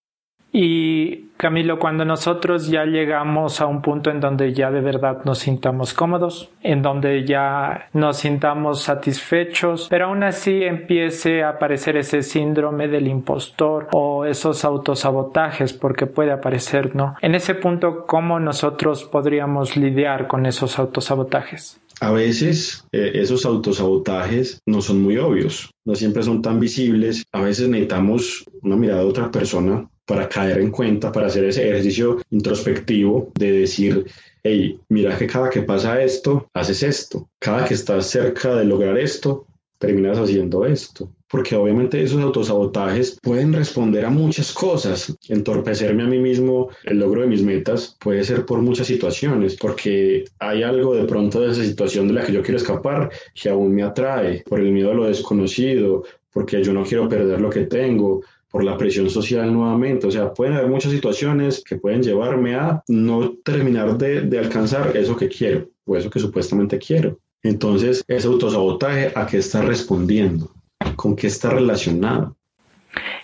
Y 0.51 1.29
Camilo, 1.37 1.79
cuando 1.79 2.05
nosotros 2.05 2.67
ya 2.67 2.83
llegamos 2.85 3.61
a 3.61 3.67
un 3.67 3.81
punto 3.81 4.09
en 4.09 4.19
donde 4.19 4.53
ya 4.53 4.71
de 4.71 4.81
verdad 4.81 5.23
nos 5.23 5.39
sintamos 5.39 5.93
cómodos, 5.93 6.51
en 6.61 6.81
donde 6.81 7.23
ya 7.25 7.87
nos 7.93 8.17
sintamos 8.17 8.81
satisfechos, 8.81 9.87
pero 9.89 10.07
aún 10.07 10.23
así 10.23 10.63
empiece 10.63 11.43
a 11.43 11.49
aparecer 11.49 11.97
ese 11.97 12.23
síndrome 12.23 12.87
del 12.87 13.07
impostor 13.07 13.87
o 13.93 14.25
esos 14.25 14.65
autosabotajes, 14.65 15.71
porque 15.71 16.07
puede 16.07 16.31
aparecer, 16.31 16.95
¿no? 16.95 17.15
En 17.21 17.35
ese 17.35 17.55
punto, 17.55 18.05
¿cómo 18.05 18.39
nosotros 18.39 19.05
podríamos 19.05 19.77
lidiar 19.77 20.27
con 20.27 20.45
esos 20.45 20.79
autosabotajes? 20.79 21.79
A 22.01 22.11
veces 22.11 22.85
eh, 22.91 23.11
esos 23.15 23.45
autosabotajes 23.45 24.61
no 24.65 24.81
son 24.81 25.01
muy 25.01 25.17
obvios, 25.17 25.69
no 25.85 25.95
siempre 25.95 26.23
son 26.23 26.41
tan 26.41 26.59
visibles. 26.59 27.25
A 27.31 27.41
veces 27.41 27.67
necesitamos 27.67 28.45
una 28.61 28.77
mirada 28.77 29.01
de 29.01 29.07
otra 29.07 29.31
persona 29.31 29.89
para 30.05 30.29
caer 30.29 30.59
en 30.59 30.71
cuenta, 30.71 31.11
para 31.11 31.27
hacer 31.27 31.43
ese 31.45 31.69
ejercicio 31.69 32.17
introspectivo 32.31 33.31
de 33.35 33.51
decir, 33.51 34.05
hey, 34.43 34.79
mira 34.89 35.17
que 35.17 35.27
cada 35.27 35.49
que 35.49 35.61
pasa 35.61 36.01
esto, 36.01 36.49
haces 36.53 36.83
esto. 36.83 37.29
Cada 37.37 37.65
que 37.65 37.73
estás 37.73 38.07
cerca 38.07 38.55
de 38.55 38.65
lograr 38.65 38.97
esto, 38.97 39.45
terminas 39.77 40.17
haciendo 40.17 40.65
esto. 40.65 41.11
Porque 41.29 41.55
obviamente 41.55 42.01
esos 42.01 42.21
autosabotajes 42.21 43.19
pueden 43.21 43.53
responder 43.53 44.05
a 44.05 44.09
muchas 44.09 44.51
cosas. 44.51 45.15
Entorpecerme 45.27 46.03
a 46.03 46.07
mí 46.07 46.17
mismo 46.17 46.69
el 46.85 46.99
logro 46.99 47.21
de 47.21 47.27
mis 47.27 47.43
metas 47.43 47.95
puede 47.99 48.23
ser 48.23 48.45
por 48.45 48.61
muchas 48.61 48.87
situaciones, 48.87 49.55
porque 49.55 50.25
hay 50.39 50.63
algo 50.63 50.95
de 50.95 51.05
pronto 51.05 51.41
de 51.41 51.51
esa 51.51 51.63
situación 51.63 52.07
de 52.07 52.15
la 52.15 52.25
que 52.25 52.33
yo 52.33 52.41
quiero 52.41 52.57
escapar 52.57 53.11
que 53.33 53.49
aún 53.49 53.75
me 53.75 53.83
atrae, 53.83 54.43
por 54.47 54.59
el 54.59 54.71
miedo 54.71 54.91
a 54.91 54.95
lo 54.95 55.05
desconocido, 55.05 56.03
porque 56.33 56.63
yo 56.63 56.73
no 56.73 56.83
quiero 56.83 57.07
perder 57.07 57.39
lo 57.41 57.49
que 57.49 57.65
tengo, 57.65 58.21
por 58.49 58.63
la 58.63 58.77
presión 58.77 59.09
social 59.09 59.53
nuevamente. 59.53 60.07
O 60.07 60.11
sea, 60.11 60.33
pueden 60.33 60.53
haber 60.53 60.69
muchas 60.69 60.91
situaciones 60.91 61.63
que 61.63 61.77
pueden 61.77 62.03
llevarme 62.03 62.55
a 62.55 62.83
no 62.87 63.33
terminar 63.43 63.97
de, 63.97 64.39
alcanzar 64.39 64.95
eso 64.95 65.15
que 65.15 65.29
quiero 65.29 65.69
o 65.85 65.95
eso 65.95 66.09
que 66.09 66.19
supuestamente 66.19 66.77
quiero. 66.79 67.19
Entonces, 67.43 68.03
ese 68.07 68.27
autosabotaje, 68.27 69.11
¿a 69.15 69.25
qué 69.25 69.37
está 69.37 69.61
respondiendo? 69.61 70.51
¿Con 70.95 71.15
qué 71.15 71.27
está 71.27 71.49
relacionado? 71.49 72.35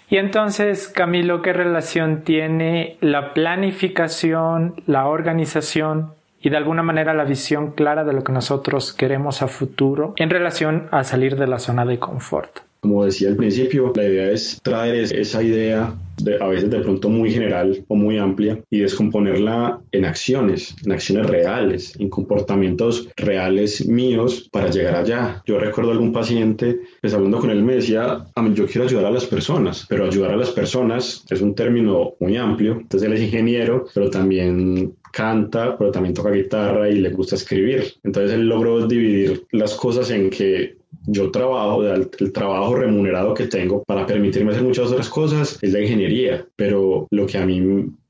Y 0.09 0.17
entonces, 0.17 0.88
Camilo, 0.88 1.41
¿qué 1.41 1.51
relación 1.51 2.24
tiene 2.24 2.97
la 3.01 3.33
planificación, 3.33 4.81
la 4.85 5.07
organización 5.07 6.12
y 6.41 6.50
de 6.51 6.57
alguna 6.57 6.83
manera 6.83 7.13
la 7.13 7.24
visión 7.24 7.71
clara 7.71 8.03
de 8.03 8.13
lo 8.13 8.24
que 8.24 8.31
nosotros 8.31 8.93
queremos 8.93 9.41
a 9.41 9.47
futuro 9.47 10.13
en 10.17 10.29
relación 10.29 10.88
a 10.91 11.03
salir 11.03 11.38
de 11.38 11.47
la 11.47 11.57
zona 11.57 11.85
de 11.85 11.97
confort? 11.97 12.59
Como 12.81 13.03
decía 13.03 13.29
al 13.29 13.35
principio, 13.35 13.93
la 13.95 14.03
idea 14.03 14.29
es 14.29 14.59
traer 14.62 14.95
esa 14.95 15.41
idea 15.41 15.91
de, 16.17 16.38
a 16.41 16.48
veces 16.48 16.69
de 16.69 16.79
pronto 16.79 17.10
muy 17.10 17.31
general 17.31 17.84
o 17.88 17.95
muy 17.95 18.17
amplia 18.17 18.60
y 18.69 18.79
descomponerla 18.79 19.79
en 19.91 20.05
acciones, 20.05 20.75
en 20.86 20.91
acciones 20.91 21.27
reales, 21.27 21.95
en 22.00 22.10
comportamientos 22.10 23.10
reales 23.15 23.86
míos 23.88 24.50
para 24.51 24.69
llegar 24.69 24.95
allá. 24.95 25.41
Yo 25.45 25.60
recuerdo 25.60 25.91
algún 25.91 26.12
paciente, 26.12 26.79
pues 27.01 27.13
hablando 27.13 27.39
con 27.39 27.50
él, 27.50 27.63
me 27.63 27.75
decía, 27.75 28.25
a 28.34 28.41
mí 28.41 28.53
yo 28.53 28.65
quiero 28.65 28.88
ayudar 28.88 29.05
a 29.05 29.12
las 29.12 29.25
personas, 29.25 29.86
pero 29.89 30.05
ayudar 30.05 30.31
a 30.31 30.38
las 30.38 30.51
personas 30.51 31.25
es 31.29 31.41
un 31.41 31.55
término 31.55 32.13
muy 32.19 32.38
amplio. 32.38 32.74
Entonces 32.74 33.07
él 33.07 33.13
es 33.13 33.22
ingeniero, 33.22 33.86
pero 33.93 34.10
también 34.10 34.93
canta, 35.15 35.77
pero 35.77 35.91
también 35.91 36.13
toca 36.13 36.29
guitarra 36.29 36.89
y 36.89 36.95
le 36.95 37.10
gusta 37.10 37.36
escribir. 37.36 37.86
Entonces 38.03 38.34
él 38.34 38.50
logró 38.50 38.86
dividir 38.86 39.45
las 39.51 39.74
cosas 39.75 40.12
en 40.12 40.29
que 40.29 40.75
yo 41.07 41.31
trabajo, 41.31 41.84
el, 41.86 42.10
trabajo 42.34 42.75
remunerado 42.75 43.34
que 43.34 43.48
tengo 43.48 43.81
para 43.84 44.05
permitirme 44.05 44.51
hacer 44.51 44.63
muchas 44.63 44.91
otras 44.91 45.07
cosas 45.07 45.57
es 45.62 45.72
la 45.72 45.79
ingeniería, 45.79 46.45
pero 46.57 47.07
lo 47.12 47.25
que 47.25 47.38
a 47.38 47.45
mí 47.45 47.62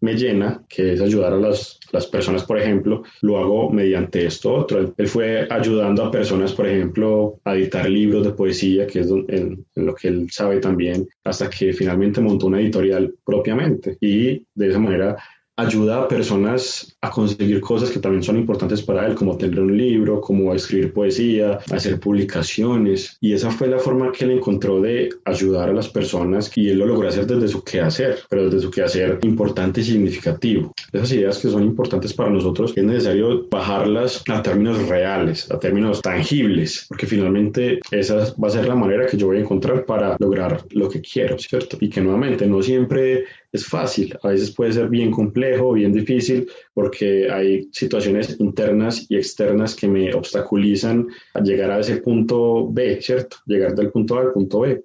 me 0.01 0.15
llena, 0.15 0.63
que 0.67 0.93
es 0.93 1.01
ayudar 1.01 1.33
a 1.33 1.37
las, 1.37 1.79
las 1.91 2.07
personas, 2.07 2.43
por 2.43 2.57
ejemplo, 2.57 3.03
lo 3.21 3.37
hago 3.37 3.69
mediante 3.69 4.25
esto 4.25 4.53
otro. 4.53 4.93
Él, 4.97 5.07
fue 5.07 5.47
ayudando 5.49 6.05
a 6.05 6.11
personas, 6.11 6.53
por 6.53 6.67
ejemplo, 6.67 7.39
a 7.43 7.55
editar 7.55 7.87
libros 7.87 8.25
de 8.25 8.31
poesía, 8.31 8.87
que 8.87 9.01
es 9.01 9.11
en, 9.11 9.63
en 9.75 9.85
lo 9.85 9.93
que 9.93 10.07
él 10.07 10.27
sabe 10.31 10.59
también, 10.59 11.07
hasta 11.23 11.51
que 11.51 11.71
finalmente 11.71 12.19
montó 12.19 12.47
una 12.47 12.59
editorial 12.59 13.13
propiamente 13.23 13.97
y 14.01 14.43
de 14.55 14.69
esa 14.69 14.79
manera 14.79 15.17
ayuda 15.57 16.01
a 16.01 16.07
personas 16.07 16.97
a 17.01 17.09
conseguir 17.09 17.61
cosas 17.61 17.89
que 17.89 17.99
también 17.99 18.23
son 18.23 18.37
importantes 18.37 18.81
para 18.81 19.05
él, 19.05 19.15
como 19.15 19.37
tener 19.37 19.59
un 19.59 19.77
libro, 19.77 20.21
como 20.21 20.53
escribir 20.53 20.93
poesía, 20.93 21.59
hacer 21.71 21.99
publicaciones. 21.99 23.17
Y 23.21 23.33
esa 23.33 23.51
fue 23.51 23.67
la 23.67 23.79
forma 23.79 24.11
que 24.11 24.25
él 24.25 24.31
encontró 24.31 24.81
de 24.81 25.09
ayudar 25.23 25.69
a 25.69 25.73
las 25.73 25.89
personas 25.89 26.51
y 26.55 26.69
él 26.69 26.79
lo 26.79 26.85
logró 26.85 27.07
hacer 27.07 27.25
desde 27.25 27.47
su 27.47 27.63
quehacer, 27.63 28.19
pero 28.29 28.45
desde 28.45 28.61
su 28.61 28.71
quehacer 28.71 29.19
importante 29.23 29.81
y 29.81 29.83
significativo. 29.83 30.73
Esas 30.91 31.11
ideas 31.13 31.37
que 31.39 31.49
son 31.49 31.63
importantes 31.63 32.13
para 32.13 32.29
nosotros 32.29 32.73
es 32.75 32.83
necesario 32.83 33.47
bajarlas 33.49 34.23
a 34.29 34.41
términos 34.41 34.87
reales, 34.87 35.49
a 35.51 35.59
términos 35.59 36.01
tangibles, 36.01 36.85
porque 36.89 37.07
finalmente 37.07 37.79
esa 37.91 38.33
va 38.41 38.47
a 38.47 38.51
ser 38.51 38.67
la 38.67 38.75
manera 38.75 39.05
que 39.05 39.17
yo 39.17 39.27
voy 39.27 39.37
a 39.37 39.41
encontrar 39.41 39.85
para 39.85 40.15
lograr 40.19 40.63
lo 40.71 40.89
que 40.89 41.01
quiero, 41.01 41.37
¿cierto? 41.37 41.77
Y 41.79 41.89
que 41.89 42.01
nuevamente 42.01 42.47
no 42.47 42.61
siempre 42.61 43.25
es 43.55 43.65
fácil, 43.65 44.17
a 44.21 44.29
veces 44.29 44.51
puede 44.51 44.73
ser 44.73 44.89
bien 44.89 45.11
complejo, 45.11 45.73
bien 45.73 45.91
difícil, 45.93 46.47
porque 46.73 47.29
hay 47.31 47.67
situaciones 47.71 48.39
internas 48.39 49.05
y 49.09 49.15
externas 49.15 49.75
que 49.75 49.87
me 49.87 50.13
obstaculizan 50.13 51.07
a 51.33 51.41
llegar 51.41 51.71
a 51.71 51.79
ese 51.79 51.97
punto 51.97 52.71
B, 52.71 53.01
¿cierto? 53.01 53.37
Llegar 53.45 53.75
del 53.75 53.91
punto 53.91 54.17
A 54.17 54.21
al 54.21 54.31
punto 54.31 54.61
B. 54.61 54.83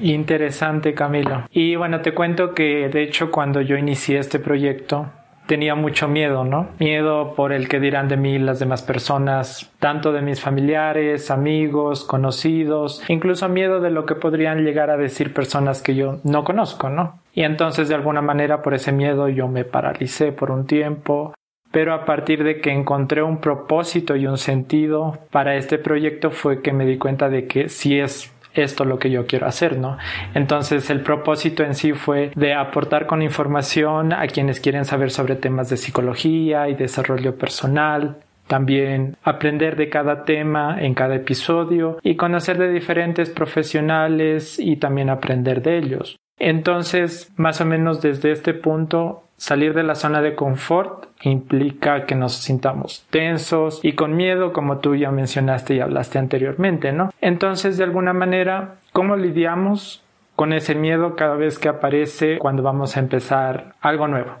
Interesante, 0.00 0.94
Camilo. 0.94 1.46
Y 1.50 1.76
bueno, 1.76 2.00
te 2.00 2.14
cuento 2.14 2.54
que 2.54 2.88
de 2.88 3.02
hecho 3.02 3.30
cuando 3.30 3.60
yo 3.60 3.76
inicié 3.76 4.18
este 4.18 4.38
proyecto, 4.38 5.12
tenía 5.46 5.74
mucho 5.74 6.08
miedo, 6.08 6.44
¿no? 6.44 6.68
Miedo 6.78 7.34
por 7.34 7.52
el 7.52 7.68
que 7.68 7.80
dirán 7.80 8.08
de 8.08 8.16
mí 8.16 8.38
las 8.38 8.58
demás 8.58 8.82
personas, 8.82 9.70
tanto 9.78 10.12
de 10.12 10.22
mis 10.22 10.40
familiares, 10.40 11.30
amigos, 11.30 12.04
conocidos, 12.04 13.02
incluso 13.08 13.48
miedo 13.48 13.80
de 13.80 13.90
lo 13.90 14.06
que 14.06 14.14
podrían 14.14 14.64
llegar 14.64 14.90
a 14.90 14.96
decir 14.96 15.34
personas 15.34 15.82
que 15.82 15.94
yo 15.94 16.20
no 16.24 16.44
conozco, 16.44 16.88
¿no? 16.88 17.20
Y 17.34 17.42
entonces 17.42 17.88
de 17.88 17.94
alguna 17.94 18.22
manera 18.22 18.62
por 18.62 18.74
ese 18.74 18.92
miedo 18.92 19.28
yo 19.28 19.48
me 19.48 19.64
paralicé 19.64 20.32
por 20.32 20.50
un 20.50 20.66
tiempo, 20.66 21.34
pero 21.70 21.92
a 21.92 22.04
partir 22.04 22.44
de 22.44 22.60
que 22.60 22.70
encontré 22.70 23.22
un 23.22 23.38
propósito 23.38 24.14
y 24.14 24.26
un 24.26 24.38
sentido 24.38 25.18
para 25.30 25.56
este 25.56 25.78
proyecto 25.78 26.30
fue 26.30 26.62
que 26.62 26.72
me 26.72 26.86
di 26.86 26.98
cuenta 26.98 27.28
de 27.28 27.46
que 27.46 27.68
sí 27.68 27.98
es 27.98 28.33
esto 28.54 28.84
lo 28.84 28.98
que 28.98 29.10
yo 29.10 29.26
quiero 29.26 29.46
hacer, 29.46 29.78
¿no? 29.78 29.98
Entonces 30.34 30.90
el 30.90 31.00
propósito 31.00 31.62
en 31.62 31.74
sí 31.74 31.92
fue 31.92 32.30
de 32.34 32.54
aportar 32.54 33.06
con 33.06 33.22
información 33.22 34.12
a 34.12 34.26
quienes 34.26 34.60
quieren 34.60 34.84
saber 34.84 35.10
sobre 35.10 35.36
temas 35.36 35.70
de 35.70 35.76
psicología 35.76 36.68
y 36.68 36.74
desarrollo 36.74 37.36
personal, 37.36 38.18
también 38.46 39.16
aprender 39.22 39.76
de 39.76 39.88
cada 39.88 40.24
tema 40.24 40.76
en 40.80 40.94
cada 40.94 41.16
episodio 41.16 41.98
y 42.02 42.16
conocer 42.16 42.58
de 42.58 42.70
diferentes 42.70 43.30
profesionales 43.30 44.58
y 44.58 44.76
también 44.76 45.10
aprender 45.10 45.62
de 45.62 45.78
ellos. 45.78 46.16
Entonces, 46.38 47.32
más 47.36 47.60
o 47.60 47.64
menos 47.64 48.02
desde 48.02 48.32
este 48.32 48.54
punto, 48.54 49.24
salir 49.36 49.74
de 49.74 49.82
la 49.82 49.94
zona 49.94 50.20
de 50.20 50.34
confort 50.34 51.06
implica 51.30 52.06
que 52.06 52.14
nos 52.14 52.34
sintamos 52.34 53.04
tensos 53.10 53.80
y 53.82 53.92
con 53.92 54.16
miedo, 54.16 54.52
como 54.52 54.78
tú 54.78 54.94
ya 54.94 55.10
mencionaste 55.10 55.74
y 55.74 55.80
hablaste 55.80 56.18
anteriormente, 56.18 56.92
¿no? 56.92 57.10
Entonces, 57.20 57.76
de 57.76 57.84
alguna 57.84 58.12
manera, 58.12 58.76
¿cómo 58.92 59.16
lidiamos 59.16 60.02
con 60.36 60.52
ese 60.52 60.74
miedo 60.74 61.16
cada 61.16 61.36
vez 61.36 61.58
que 61.58 61.68
aparece 61.68 62.38
cuando 62.38 62.62
vamos 62.62 62.96
a 62.96 63.00
empezar 63.00 63.74
algo 63.80 64.08
nuevo? 64.08 64.32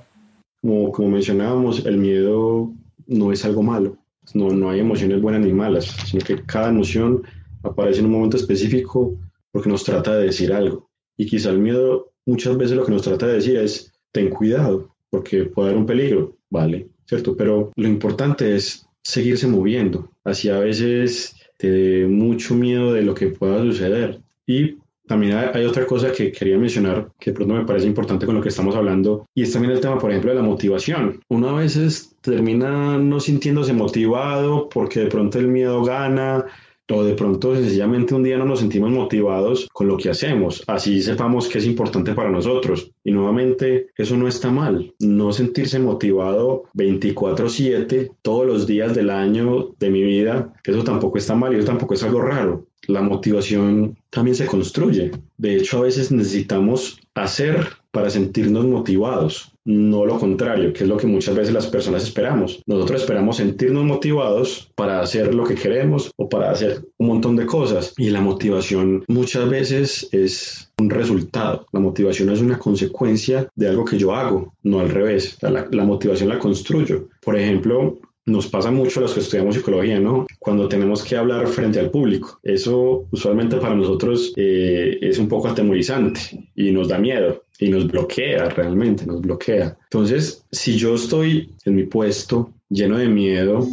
Como, 0.60 0.92
como 0.92 1.08
mencionábamos, 1.10 1.84
el 1.86 1.98
miedo 1.98 2.70
no 3.06 3.32
es 3.32 3.44
algo 3.44 3.62
malo. 3.62 3.96
No, 4.32 4.48
no 4.48 4.70
hay 4.70 4.80
emociones 4.80 5.20
buenas 5.20 5.42
ni 5.42 5.52
malas, 5.52 5.84
sino 5.84 6.24
que 6.24 6.42
cada 6.44 6.70
emoción 6.70 7.22
aparece 7.62 8.00
en 8.00 8.06
un 8.06 8.12
momento 8.12 8.36
específico 8.36 9.14
porque 9.52 9.68
nos 9.68 9.84
trata 9.84 10.16
de 10.16 10.26
decir 10.26 10.52
algo. 10.52 10.88
Y 11.16 11.26
quizá 11.26 11.50
el 11.50 11.58
miedo 11.58 12.10
muchas 12.26 12.56
veces 12.56 12.76
lo 12.76 12.84
que 12.84 12.92
nos 12.92 13.02
trata 13.02 13.26
de 13.26 13.34
decir 13.34 13.56
es, 13.56 13.92
ten 14.12 14.30
cuidado, 14.30 14.94
porque 15.10 15.44
puede 15.44 15.68
haber 15.68 15.80
un 15.80 15.86
peligro, 15.86 16.36
¿vale? 16.54 16.86
¿Cierto? 17.04 17.36
Pero 17.36 17.72
lo 17.74 17.88
importante 17.88 18.54
es 18.54 18.86
seguirse 19.02 19.48
moviendo. 19.48 20.08
Así 20.22 20.48
a 20.48 20.60
veces 20.60 21.34
te 21.58 22.06
mucho 22.06 22.54
miedo 22.54 22.92
de 22.92 23.02
lo 23.02 23.12
que 23.12 23.26
pueda 23.26 23.60
suceder. 23.60 24.20
Y 24.46 24.76
también 25.06 25.36
hay, 25.36 25.64
otra 25.64 25.84
cosa 25.84 26.12
que 26.12 26.30
quería 26.30 26.56
mencionar 26.56 27.10
que 27.18 27.30
de 27.30 27.34
pronto 27.34 27.54
me 27.54 27.66
parece 27.66 27.86
importante 27.86 28.24
con 28.24 28.36
lo 28.36 28.40
que 28.40 28.48
estamos 28.48 28.74
hablando 28.74 29.26
y 29.34 29.42
es 29.42 29.52
también 29.52 29.74
el 29.74 29.80
tema, 29.80 29.98
por 29.98 30.10
ejemplo, 30.10 30.30
de 30.30 30.36
la 30.36 30.42
motivación. 30.42 31.20
Uno 31.28 31.48
a 31.50 31.60
veces 31.60 32.16
termina 32.22 32.98
no 32.98 33.18
sintiéndose 33.20 33.72
motivado 33.72 34.68
porque 34.68 35.00
de 35.00 35.06
pronto 35.08 35.38
el 35.40 35.48
miedo 35.48 35.82
gana 35.82 36.46
o 36.90 37.02
de 37.02 37.14
pronto 37.14 37.54
sencillamente 37.54 38.14
un 38.14 38.22
día 38.22 38.36
no 38.36 38.44
nos 38.44 38.60
sentimos 38.60 38.90
motivados 38.90 39.68
con 39.72 39.88
lo 39.88 39.96
que 39.96 40.10
hacemos, 40.10 40.62
así 40.66 41.02
sepamos 41.02 41.48
que 41.48 41.58
es 41.58 41.66
importante 41.66 42.14
para 42.14 42.30
nosotros. 42.30 42.90
Y 43.02 43.12
nuevamente, 43.12 43.88
eso 43.96 44.16
no 44.16 44.28
está 44.28 44.50
mal, 44.50 44.94
no 44.98 45.32
sentirse 45.32 45.78
motivado 45.78 46.64
24/7 46.74 48.10
todos 48.22 48.46
los 48.46 48.66
días 48.66 48.94
del 48.94 49.10
año 49.10 49.74
de 49.78 49.90
mi 49.90 50.02
vida, 50.02 50.52
eso 50.64 50.84
tampoco 50.84 51.18
está 51.18 51.34
mal 51.34 51.52
y 51.52 51.56
eso 51.56 51.66
tampoco 51.66 51.94
es 51.94 52.02
algo 52.02 52.20
raro. 52.20 52.66
La 52.86 53.00
motivación 53.00 53.96
también 54.10 54.34
se 54.34 54.46
construye. 54.46 55.10
De 55.38 55.56
hecho, 55.56 55.78
a 55.78 55.82
veces 55.82 56.12
necesitamos 56.12 57.00
hacer 57.14 57.66
para 57.90 58.10
sentirnos 58.10 58.66
motivados, 58.66 59.53
no 59.64 60.04
lo 60.04 60.18
contrario, 60.18 60.72
que 60.72 60.84
es 60.84 60.88
lo 60.88 60.96
que 60.96 61.06
muchas 61.06 61.34
veces 61.34 61.54
las 61.54 61.66
personas 61.66 62.04
esperamos. 62.04 62.62
Nosotros 62.66 63.00
esperamos 63.00 63.36
sentirnos 63.38 63.84
motivados 63.84 64.70
para 64.74 65.00
hacer 65.00 65.34
lo 65.34 65.44
que 65.44 65.54
queremos 65.54 66.10
o 66.16 66.28
para 66.28 66.50
hacer 66.50 66.84
un 66.98 67.08
montón 67.08 67.36
de 67.36 67.46
cosas 67.46 67.94
y 67.96 68.10
la 68.10 68.20
motivación 68.20 69.04
muchas 69.08 69.48
veces 69.48 70.08
es 70.12 70.70
un 70.78 70.90
resultado. 70.90 71.66
La 71.72 71.80
motivación 71.80 72.30
es 72.30 72.40
una 72.40 72.58
consecuencia 72.58 73.48
de 73.54 73.68
algo 73.68 73.84
que 73.84 73.98
yo 73.98 74.14
hago, 74.14 74.54
no 74.62 74.80
al 74.80 74.90
revés. 74.90 75.38
La, 75.40 75.84
motivación 75.84 76.28
la 76.28 76.38
construyo. 76.38 77.08
Por 77.22 77.38
ejemplo, 77.38 77.98
nos 78.26 78.46
pasa 78.46 78.70
mucho 78.70 79.00
a 79.00 79.02
los 79.02 79.14
que 79.14 79.20
estudiamos 79.20 79.54
psicología, 79.54 80.00
¿no? 80.00 80.26
Cuando 80.38 80.68
tenemos 80.68 81.02
que 81.02 81.16
hablar 81.16 81.46
frente 81.46 81.78
al 81.78 81.90
público. 81.90 82.38
Eso 82.42 83.06
usualmente 83.10 83.56
para 83.56 83.74
nosotros 83.74 84.32
eh, 84.36 84.98
es 85.00 85.18
un 85.18 85.28
poco 85.28 85.48
atemorizante 85.48 86.48
y 86.54 86.70
nos 86.70 86.88
da 86.88 86.98
miedo 86.98 87.43
y 87.58 87.68
nos 87.68 87.86
bloquea 87.86 88.48
realmente, 88.48 89.06
nos 89.06 89.20
bloquea. 89.20 89.76
Entonces, 89.84 90.44
si 90.50 90.76
yo 90.76 90.94
estoy 90.94 91.50
en 91.64 91.74
mi 91.76 91.84
puesto 91.84 92.50
lleno 92.68 92.98
de 92.98 93.08
miedo 93.08 93.66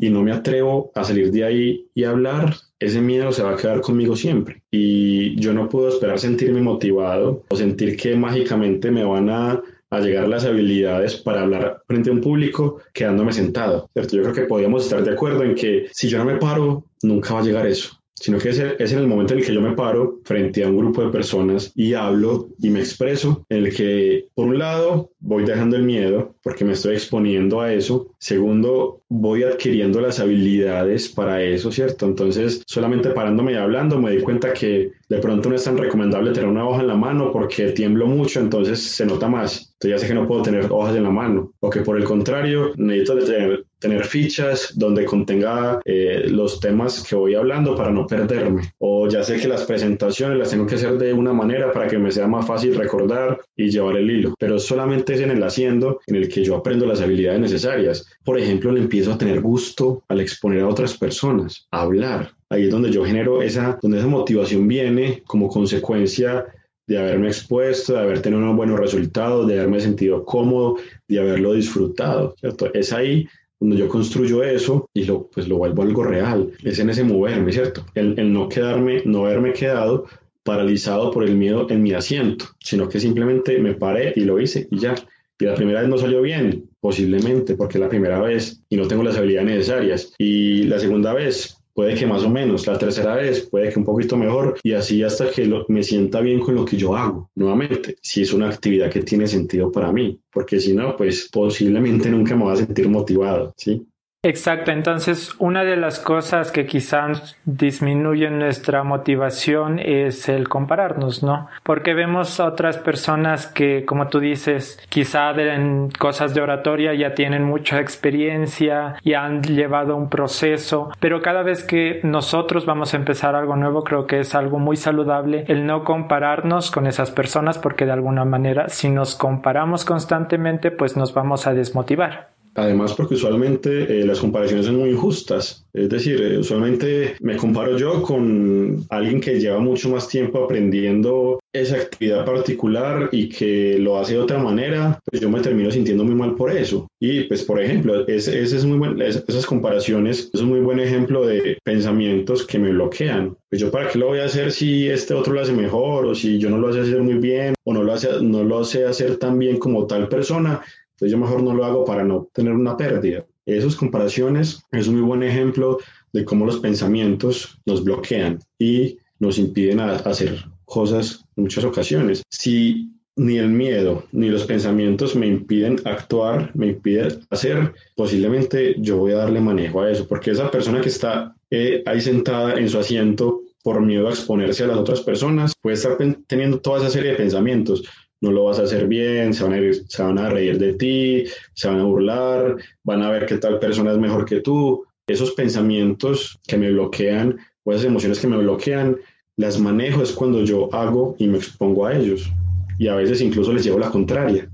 y 0.00 0.10
no 0.10 0.22
me 0.22 0.32
atrevo 0.32 0.90
a 0.94 1.04
salir 1.04 1.30
de 1.30 1.44
ahí 1.44 1.86
y 1.94 2.04
hablar, 2.04 2.56
ese 2.78 3.00
miedo 3.00 3.32
se 3.32 3.42
va 3.42 3.52
a 3.52 3.56
quedar 3.56 3.80
conmigo 3.80 4.16
siempre. 4.16 4.62
Y 4.70 5.38
yo 5.40 5.52
no 5.52 5.68
puedo 5.68 5.88
esperar 5.88 6.18
sentirme 6.18 6.60
motivado 6.60 7.44
o 7.48 7.56
sentir 7.56 7.96
que 7.96 8.16
mágicamente 8.16 8.90
me 8.90 9.04
van 9.04 9.30
a 9.30 9.62
a 9.94 10.00
llegar 10.00 10.28
las 10.28 10.44
habilidades 10.44 11.16
para 11.16 11.42
hablar 11.42 11.82
frente 11.86 12.10
a 12.10 12.12
un 12.12 12.20
público 12.20 12.80
quedándome 12.92 13.32
sentado, 13.32 13.88
¿cierto? 13.92 14.16
Yo 14.16 14.22
creo 14.22 14.34
que 14.34 14.42
podríamos 14.42 14.84
estar 14.84 15.04
de 15.04 15.12
acuerdo 15.12 15.44
en 15.44 15.54
que 15.54 15.88
si 15.92 16.08
yo 16.08 16.18
no 16.18 16.24
me 16.24 16.36
paro, 16.36 16.84
nunca 17.02 17.34
va 17.34 17.40
a 17.40 17.44
llegar 17.44 17.66
eso. 17.66 17.96
Sino 18.14 18.38
que 18.38 18.50
es, 18.50 18.58
en 18.58 18.98
el 18.98 19.06
momento 19.06 19.34
en 19.34 19.40
el 19.40 19.46
que 19.46 19.54
yo 19.54 19.60
me 19.60 19.72
paro 19.72 20.20
frente 20.24 20.64
a 20.64 20.68
un 20.68 20.78
grupo 20.78 21.02
de 21.02 21.10
personas 21.10 21.72
y 21.74 21.94
hablo 21.94 22.48
y 22.60 22.70
me 22.70 22.80
expreso, 22.80 23.44
en 23.48 23.64
el 23.64 23.74
que 23.74 24.28
por 24.34 24.46
un 24.46 24.58
lado 24.58 25.10
voy 25.20 25.44
dejando 25.44 25.76
el 25.76 25.82
miedo 25.82 26.34
porque 26.42 26.64
me 26.64 26.72
estoy 26.72 26.94
exponiendo 26.94 27.60
a 27.60 27.72
eso, 27.72 28.14
segundo 28.18 29.02
voy 29.08 29.42
adquiriendo 29.42 30.00
las 30.00 30.20
habilidades 30.20 31.08
para 31.08 31.42
eso, 31.42 31.70
¿cierto? 31.70 32.06
Entonces 32.06 32.62
solamente 32.66 33.10
parándome 33.10 33.52
y 33.52 33.56
hablando 33.56 34.00
me 34.00 34.12
di 34.12 34.22
cuenta 34.22 34.52
que 34.52 34.92
de 35.08 35.18
pronto 35.18 35.48
no 35.48 35.54
es 35.54 35.64
tan 35.64 35.78
recomendable 35.78 36.32
tener 36.32 36.48
una 36.48 36.66
hoja 36.66 36.80
en 36.80 36.88
la 36.88 36.96
mano 36.96 37.30
porque 37.32 37.72
tiemblo 37.72 38.06
mucho, 38.06 38.40
entonces 38.40 38.80
se 38.80 39.06
nota 39.06 39.28
más. 39.28 39.74
Entonces 39.74 39.90
ya 39.90 39.98
sé 39.98 40.08
que 40.08 40.18
no 40.18 40.26
puedo 40.26 40.42
tener 40.42 40.66
hojas 40.70 40.96
en 40.96 41.04
la 41.04 41.10
mano. 41.10 41.52
O 41.60 41.70
que 41.70 41.80
por 41.80 41.96
el 41.96 42.04
contrario, 42.04 42.72
necesito 42.76 43.18
tener, 43.18 43.64
tener 43.84 44.06
fichas 44.06 44.72
donde 44.76 45.04
contenga 45.04 45.78
eh, 45.84 46.24
los 46.26 46.58
temas 46.58 47.06
que 47.06 47.14
voy 47.14 47.34
hablando 47.34 47.76
para 47.76 47.90
no 47.90 48.06
perderme. 48.06 48.72
O 48.78 49.06
ya 49.08 49.22
sé 49.22 49.36
que 49.36 49.46
las 49.46 49.64
presentaciones 49.64 50.38
las 50.38 50.48
tengo 50.48 50.66
que 50.66 50.76
hacer 50.76 50.96
de 50.96 51.12
una 51.12 51.34
manera 51.34 51.70
para 51.70 51.86
que 51.86 51.98
me 51.98 52.10
sea 52.10 52.26
más 52.26 52.46
fácil 52.46 52.74
recordar 52.76 53.42
y 53.54 53.68
llevar 53.68 53.98
el 53.98 54.10
hilo. 54.10 54.34
Pero 54.38 54.58
solamente 54.58 55.12
es 55.12 55.20
en 55.20 55.32
el 55.32 55.42
haciendo 55.42 56.00
en 56.06 56.16
el 56.16 56.30
que 56.30 56.42
yo 56.42 56.56
aprendo 56.56 56.86
las 56.86 57.02
habilidades 57.02 57.42
necesarias. 57.42 58.06
Por 58.24 58.38
ejemplo, 58.38 58.72
le 58.72 58.80
empiezo 58.80 59.12
a 59.12 59.18
tener 59.18 59.42
gusto 59.42 60.02
al 60.08 60.20
exponer 60.20 60.62
a 60.62 60.68
otras 60.68 60.96
personas, 60.96 61.66
a 61.70 61.82
hablar. 61.82 62.30
Ahí 62.48 62.64
es 62.64 62.70
donde 62.70 62.90
yo 62.90 63.04
genero 63.04 63.42
esa, 63.42 63.78
donde 63.82 63.98
esa 63.98 64.06
motivación 64.06 64.66
viene 64.66 65.22
como 65.26 65.48
consecuencia 65.48 66.46
de 66.86 66.98
haberme 66.98 67.28
expuesto, 67.28 67.92
de 67.92 68.00
haber 68.00 68.22
tenido 68.22 68.42
unos 68.42 68.56
buenos 68.56 68.80
resultados, 68.80 69.46
de 69.46 69.58
haberme 69.58 69.80
sentido 69.80 70.24
cómodo, 70.24 70.76
de 71.06 71.20
haberlo 71.20 71.52
disfrutado, 71.52 72.34
¿cierto? 72.40 72.72
Es 72.72 72.92
ahí 72.94 73.26
donde 73.64 73.78
yo 73.78 73.88
construyo 73.88 74.44
eso 74.44 74.90
y 74.92 75.04
lo, 75.04 75.26
pues 75.28 75.48
lo 75.48 75.56
vuelvo 75.56 75.82
algo 75.82 76.04
real. 76.04 76.52
Es 76.62 76.78
en 76.80 76.90
ese 76.90 77.02
moverme, 77.02 77.50
¿cierto? 77.50 77.86
El, 77.94 78.18
el 78.18 78.30
no 78.30 78.46
quedarme, 78.46 79.00
no 79.06 79.24
haberme 79.24 79.54
quedado 79.54 80.04
paralizado 80.42 81.10
por 81.10 81.24
el 81.24 81.34
miedo 81.34 81.66
en 81.70 81.82
mi 81.82 81.94
asiento, 81.94 82.44
sino 82.60 82.90
que 82.90 83.00
simplemente 83.00 83.58
me 83.60 83.72
paré 83.72 84.12
y 84.16 84.20
lo 84.20 84.38
hice 84.38 84.68
y 84.70 84.80
ya. 84.80 84.94
Y 85.38 85.46
la 85.46 85.54
primera 85.54 85.80
vez 85.80 85.88
no 85.88 85.96
salió 85.96 86.20
bien, 86.20 86.68
posiblemente 86.78 87.56
porque 87.56 87.78
es 87.78 87.80
la 87.80 87.88
primera 87.88 88.20
vez 88.20 88.60
y 88.68 88.76
no 88.76 88.86
tengo 88.86 89.02
las 89.02 89.16
habilidades 89.16 89.48
necesarias. 89.48 90.12
Y 90.18 90.64
la 90.64 90.78
segunda 90.78 91.14
vez, 91.14 91.56
puede 91.74 91.94
que 91.94 92.06
más 92.06 92.22
o 92.22 92.30
menos, 92.30 92.66
la 92.66 92.78
tercera 92.78 93.16
vez 93.16 93.42
puede 93.42 93.70
que 93.70 93.78
un 93.78 93.84
poquito 93.84 94.16
mejor 94.16 94.58
y 94.62 94.72
así 94.72 95.02
hasta 95.02 95.30
que 95.30 95.50
me 95.68 95.82
sienta 95.82 96.20
bien 96.20 96.40
con 96.40 96.54
lo 96.54 96.64
que 96.64 96.76
yo 96.76 96.96
hago. 96.96 97.30
Nuevamente, 97.34 97.96
si 98.00 98.22
es 98.22 98.32
una 98.32 98.48
actividad 98.48 98.90
que 98.90 99.02
tiene 99.02 99.26
sentido 99.26 99.70
para 99.70 99.92
mí, 99.92 100.20
porque 100.32 100.60
si 100.60 100.72
no, 100.72 100.96
pues 100.96 101.28
posiblemente 101.30 102.08
nunca 102.08 102.36
me 102.36 102.44
voy 102.44 102.52
a 102.54 102.56
sentir 102.56 102.88
motivado, 102.88 103.52
¿sí? 103.56 103.86
Exacto, 104.24 104.70
entonces 104.70 105.34
una 105.38 105.64
de 105.64 105.76
las 105.76 105.98
cosas 105.98 106.50
que 106.50 106.64
quizás 106.64 107.36
disminuyen 107.44 108.38
nuestra 108.38 108.82
motivación 108.82 109.78
es 109.78 110.30
el 110.30 110.48
compararnos, 110.48 111.22
¿no? 111.22 111.48
Porque 111.62 111.92
vemos 111.92 112.40
a 112.40 112.46
otras 112.46 112.78
personas 112.78 113.46
que, 113.46 113.84
como 113.84 114.08
tú 114.08 114.20
dices, 114.20 114.82
quizá 114.88 115.32
en 115.32 115.90
cosas 115.90 116.32
de 116.32 116.40
oratoria 116.40 116.94
ya 116.94 117.12
tienen 117.12 117.44
mucha 117.44 117.80
experiencia 117.80 118.96
y 119.02 119.12
han 119.12 119.42
llevado 119.42 119.94
un 119.94 120.08
proceso, 120.08 120.90
pero 121.00 121.20
cada 121.20 121.42
vez 121.42 121.62
que 121.62 122.00
nosotros 122.02 122.64
vamos 122.64 122.94
a 122.94 122.96
empezar 122.96 123.34
algo 123.34 123.56
nuevo, 123.56 123.84
creo 123.84 124.06
que 124.06 124.20
es 124.20 124.34
algo 124.34 124.58
muy 124.58 124.76
saludable 124.76 125.44
el 125.48 125.66
no 125.66 125.84
compararnos 125.84 126.70
con 126.70 126.86
esas 126.86 127.10
personas 127.10 127.58
porque 127.58 127.84
de 127.84 127.92
alguna 127.92 128.24
manera 128.24 128.70
si 128.70 128.88
nos 128.88 129.16
comparamos 129.16 129.84
constantemente, 129.84 130.70
pues 130.70 130.96
nos 130.96 131.12
vamos 131.12 131.46
a 131.46 131.52
desmotivar. 131.52 132.33
Además, 132.54 132.94
porque 132.94 133.14
usualmente 133.14 134.00
eh, 134.00 134.04
las 134.04 134.20
comparaciones 134.20 134.66
son 134.66 134.76
muy 134.76 134.90
injustas. 134.90 135.66
Es 135.72 135.88
decir, 135.88 136.20
eh, 136.22 136.38
usualmente 136.38 137.16
me 137.20 137.36
comparo 137.36 137.76
yo 137.76 138.00
con 138.02 138.84
alguien 138.90 139.20
que 139.20 139.40
lleva 139.40 139.58
mucho 139.58 139.88
más 139.88 140.08
tiempo 140.08 140.44
aprendiendo 140.44 141.40
esa 141.52 141.76
actividad 141.76 142.24
particular 142.24 143.08
y 143.12 143.28
que 143.28 143.78
lo 143.78 143.98
hace 143.98 144.14
de 144.14 144.20
otra 144.20 144.38
manera, 144.38 145.00
pues 145.04 145.20
yo 145.20 145.30
me 145.30 145.40
termino 145.40 145.70
sintiendo 145.70 146.04
muy 146.04 146.14
mal 146.14 146.34
por 146.34 146.50
eso. 146.50 146.86
Y 147.00 147.24
pues, 147.24 147.42
por 147.42 147.60
ejemplo, 147.60 148.06
ese, 148.06 148.40
es 148.40 148.64
muy 148.64 148.78
buen, 148.78 149.02
esas 149.02 149.46
comparaciones 149.46 150.30
es 150.32 150.40
un 150.40 150.50
muy 150.50 150.60
buen 150.60 150.78
ejemplo 150.78 151.26
de 151.26 151.58
pensamientos 151.64 152.46
que 152.46 152.58
me 152.58 152.70
bloquean. 152.70 153.36
Pues 153.50 153.60
yo 153.60 153.70
para 153.70 153.88
qué 153.88 153.98
lo 153.98 154.08
voy 154.08 154.20
a 154.20 154.26
hacer 154.26 154.52
si 154.52 154.88
este 154.88 155.14
otro 155.14 155.32
lo 155.32 155.40
hace 155.40 155.52
mejor 155.52 156.06
o 156.06 156.14
si 156.14 156.38
yo 156.38 156.50
no 156.50 156.58
lo 156.58 156.68
hace 156.68 156.80
hacer 156.80 157.02
muy 157.02 157.14
bien 157.14 157.54
o 157.64 157.72
no 157.72 157.82
lo 157.82 157.92
hace, 157.92 158.08
no 158.20 158.44
lo 158.44 158.64
sé 158.64 158.84
hacer 158.84 159.16
tan 159.16 159.38
bien 159.38 159.58
como 159.58 159.86
tal 159.86 160.08
persona 160.08 160.62
entonces 160.94 161.12
yo 161.12 161.18
mejor 161.18 161.42
no 161.42 161.54
lo 161.54 161.64
hago 161.64 161.84
para 161.84 162.04
no 162.04 162.28
tener 162.32 162.52
una 162.52 162.76
pérdida. 162.76 163.26
Esas 163.46 163.76
comparaciones 163.76 164.62
es 164.72 164.88
un 164.88 164.94
muy 164.94 165.02
buen 165.02 165.22
ejemplo 165.22 165.78
de 166.12 166.24
cómo 166.24 166.46
los 166.46 166.60
pensamientos 166.60 167.60
nos 167.66 167.84
bloquean 167.84 168.38
y 168.58 168.98
nos 169.18 169.38
impiden 169.38 169.80
hacer 169.80 170.44
cosas 170.64 171.24
en 171.36 171.42
muchas 171.44 171.64
ocasiones. 171.64 172.22
Si 172.30 172.90
ni 173.16 173.38
el 173.38 173.48
miedo 173.48 174.04
ni 174.12 174.28
los 174.28 174.44
pensamientos 174.44 175.14
me 175.14 175.26
impiden 175.26 175.80
actuar, 175.84 176.50
me 176.54 176.68
impiden 176.68 177.20
hacer, 177.30 177.74
posiblemente 177.94 178.76
yo 178.78 178.96
voy 178.96 179.12
a 179.12 179.16
darle 179.16 179.40
manejo 179.40 179.82
a 179.82 179.90
eso, 179.90 180.06
porque 180.08 180.30
esa 180.30 180.50
persona 180.50 180.80
que 180.80 180.88
está 180.88 181.34
eh, 181.50 181.82
ahí 181.86 182.00
sentada 182.00 182.54
en 182.54 182.68
su 182.68 182.78
asiento 182.78 183.42
por 183.62 183.80
miedo 183.80 184.08
a 184.08 184.10
exponerse 184.10 184.64
a 184.64 184.66
las 184.68 184.76
otras 184.76 185.00
personas, 185.00 185.54
puede 185.60 185.76
estar 185.76 185.96
teniendo 186.26 186.60
toda 186.60 186.78
esa 186.78 186.90
serie 186.90 187.12
de 187.12 187.16
pensamientos, 187.16 187.84
no 188.20 188.32
lo 188.32 188.44
vas 188.44 188.58
a 188.58 188.62
hacer 188.62 188.86
bien, 188.86 189.34
se 189.34 189.44
van, 189.44 189.54
a 189.54 189.72
se 189.88 190.02
van 190.02 190.18
a 190.18 190.30
reír 190.30 190.58
de 190.58 190.74
ti, 190.74 191.24
se 191.54 191.68
van 191.68 191.80
a 191.80 191.84
burlar, 191.84 192.56
van 192.82 193.02
a 193.02 193.10
ver 193.10 193.26
que 193.26 193.36
tal 193.36 193.58
persona 193.58 193.92
es 193.92 193.98
mejor 193.98 194.24
que 194.24 194.40
tú. 194.40 194.84
Esos 195.06 195.32
pensamientos 195.32 196.38
que 196.46 196.56
me 196.56 196.70
bloquean 196.70 197.38
o 197.64 197.72
esas 197.72 197.86
emociones 197.86 198.18
que 198.18 198.26
me 198.26 198.38
bloquean, 198.38 198.96
las 199.36 199.58
manejo 199.58 200.02
es 200.02 200.12
cuando 200.12 200.42
yo 200.44 200.72
hago 200.74 201.16
y 201.18 201.26
me 201.26 201.38
expongo 201.38 201.86
a 201.86 201.94
ellos. 201.96 202.30
Y 202.78 202.88
a 202.88 202.94
veces 202.94 203.20
incluso 203.20 203.52
les 203.52 203.64
llevo 203.64 203.78
la 203.78 203.90
contraria. 203.90 204.48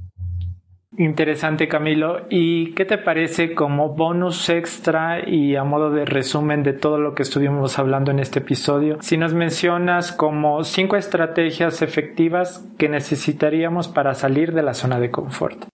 Interesante 1.01 1.67
Camilo. 1.67 2.27
¿Y 2.29 2.75
qué 2.75 2.85
te 2.85 2.99
parece 2.99 3.55
como 3.55 3.95
bonus 3.95 4.51
extra 4.51 5.27
y 5.27 5.57
a 5.57 5.65
modo 5.65 5.91
de 5.91 6.05
resumen 6.05 6.63
de 6.63 6.75
todo 6.75 6.99
lo 6.99 7.15
que 7.15 7.23
estuvimos 7.23 7.79
hablando 7.79 8.11
en 8.11 8.19
este 8.19 8.41
episodio? 8.41 8.99
Si 9.01 9.17
nos 9.17 9.33
mencionas 9.33 10.13
como 10.13 10.63
cinco 10.63 10.97
estrategias 10.97 11.81
efectivas 11.81 12.69
que 12.77 12.91
necesitaríamos 12.91 13.89
para 13.89 14.13
salir 14.13 14.53
de 14.53 14.63
la 14.63 14.75
zona 14.75 15.01
de 15.01 15.11
confort. 15.11 15.65